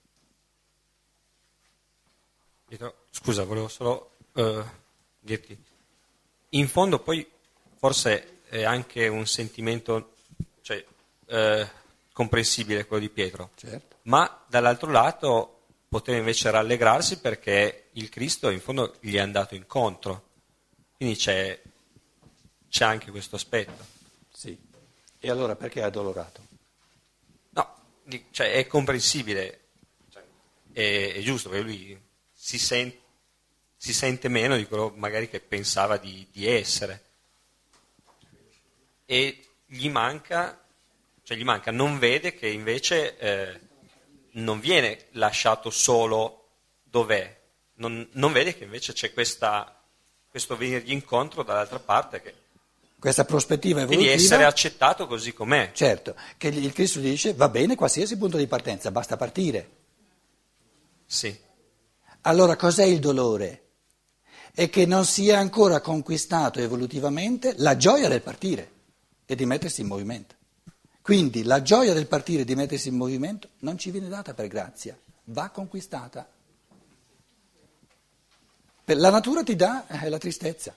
Scusa, 3.12 3.45
volevo 3.45 3.69
solo 3.69 4.12
uh, 4.34 4.62
dirti, 5.19 5.58
in 6.50 6.67
fondo 6.67 7.00
poi 7.00 7.26
forse 7.78 8.41
è 8.50 8.63
anche 8.63 9.08
un 9.08 9.26
sentimento 9.26 10.13
cioè, 10.62 10.84
eh, 11.28 11.69
comprensibile 12.12 12.86
quello 12.86 13.04
di 13.04 13.10
Pietro, 13.10 13.52
certo. 13.56 13.97
ma 14.04 14.43
dall'altro 14.47 14.91
lato 14.91 15.57
poteva 15.88 16.17
invece 16.17 16.52
rallegrarsi 16.52 17.19
perché 17.19 17.89
il 17.93 18.10
Cristo 18.10 18.50
in 18.50 18.60
fondo 18.60 18.95
gli 19.00 19.15
è 19.15 19.19
andato 19.19 19.56
incontro, 19.56 20.30
quindi 20.95 21.15
c'è, 21.15 21.60
c'è 22.69 22.86
anche 22.86 23.12
questo 23.12 23.36
aspetto. 23.36 23.86
Sì, 24.30 24.58
e 25.19 25.30
allora 25.30 25.56
perché 25.56 25.82
è 25.82 25.84
addolorato? 25.84 26.45
No, 27.50 27.76
cioè, 28.32 28.52
è 28.54 28.67
comprensibile, 28.67 29.60
cioè, 30.12 30.23
è, 30.73 31.13
è, 31.15 31.21
giusto, 31.21 31.50
perché 31.50 31.63
lui 31.63 32.02
si, 32.34 32.60
sen- 32.60 32.93
si, 33.76 33.93
sente 33.93 34.28
meno 34.28 34.56
di 34.58 34.65
quello 34.65 34.93
magari 34.95 35.30
che 35.30 35.39
pensava 35.39 35.97
di, 35.97 36.28
di 36.32 36.45
essere 36.47 37.04
e 39.06 39.45
gli 39.65 39.89
manca, 39.89 40.62
cioè 41.23 41.38
gli 41.38 41.45
manca, 41.45 41.71
non 41.71 41.97
vede 41.97 42.34
che 42.34 42.50
invece 42.50 43.17
eh, 43.17 43.60
non 44.38 44.60
viene 44.60 45.06
lasciato 45.12 45.69
solo 45.69 46.47
dov'è, 46.84 47.36
non, 47.76 48.08
non 48.13 48.32
vede 48.32 48.56
che 48.56 48.63
invece 48.63 48.93
c'è 48.93 49.13
questa, 49.13 49.82
questo 50.30 50.56
venirgli 50.58 50.91
incontro 50.91 51.43
dall'altra 51.43 51.80
parte 51.80 52.21
che 52.21 52.34
questa 53.00 53.26
prospettiva 53.26 53.82
evolutiva. 53.82 54.12
Di 54.12 54.17
essere 54.17 54.43
accettato 54.43 55.06
così 55.06 55.32
com'è. 55.32 55.71
Certo, 55.73 56.15
che 56.38 56.47
il 56.47 56.73
Cristo 56.73 57.00
dice 57.00 57.34
va 57.34 57.47
bene 57.50 57.76
qualsiasi 57.76 58.17
punto 58.17 58.38
di 58.38 58.47
partenza, 58.47 58.89
basta 58.89 59.17
partire. 59.17 59.69
Sì. 61.06 61.36
Allora 62.21 62.56
cos'è 62.56 62.84
il 62.84 63.00
dolore? 63.00 63.63
È 64.52 64.69
che 64.69 64.88
non 64.88 65.06
si 65.06 65.30
è 65.30 65.36
ancora 65.36 65.80
conquistato 65.82 66.60
evolutivamente 66.60 67.54
la 67.58 67.78
gioia 67.78 68.08
del 68.08 68.21
partire 68.21 68.71
e 69.26 69.36
di 69.36 69.45
mettersi 69.45 69.82
in 69.82 69.88
movimento. 69.88 70.37
Quindi 71.08 71.43
la 71.43 71.62
gioia 71.62 71.93
del 71.93 72.06
partire 72.06 72.43
di 72.43 72.54
mettersi 72.54 72.89
in 72.89 72.98
movimento 72.98 73.52
non 73.60 73.78
ci 73.78 73.91
viene 73.91 74.10
data 74.10 74.34
per 74.34 74.48
grazia, 74.48 75.00
va 75.28 75.48
conquistata. 75.52 76.30
La 78.84 79.10
natura 79.10 79.41
ti 79.41 79.56
dà 79.56 79.88
eh, 79.88 80.10
la 80.10 80.17
tristezza. 80.17 80.76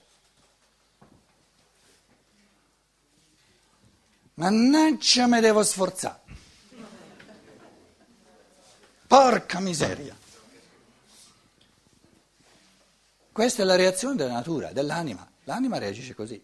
Mannaggia 4.35 5.27
me 5.27 5.41
devo 5.41 5.63
sforzare. 5.63 6.21
Porca 9.07 9.59
miseria. 9.59 10.15
Questa 13.33 13.63
è 13.63 13.65
la 13.65 13.75
reazione 13.75 14.15
della 14.15 14.31
natura, 14.31 14.71
dell'anima. 14.71 15.29
L'anima 15.43 15.77
reagisce 15.77 16.15
così. 16.15 16.41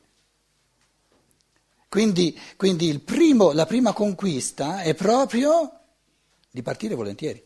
Quindi, 1.89 2.37
quindi 2.57 2.99
primo, 2.99 3.51
la 3.53 3.65
prima 3.65 3.93
conquista 3.93 4.81
è 4.81 4.93
proprio 4.93 5.79
di 6.51 6.61
partire 6.61 6.95
volentieri. 6.95 7.45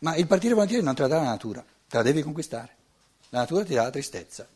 Ma 0.00 0.16
il 0.16 0.26
partire 0.26 0.54
volentieri 0.54 0.84
non 0.84 0.94
te 0.94 1.02
la 1.02 1.08
dà 1.08 1.16
la 1.16 1.24
natura, 1.24 1.64
te 1.88 1.96
la 1.96 2.02
devi 2.02 2.22
conquistare. 2.22 2.76
La 3.30 3.40
natura 3.40 3.64
ti 3.64 3.74
dà 3.74 3.82
la 3.82 3.90
tristezza. 3.90 4.48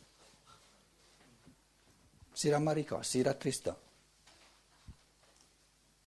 Si 2.31 2.49
rammaricò, 2.49 3.01
si 3.03 3.21
rattristò. 3.21 3.77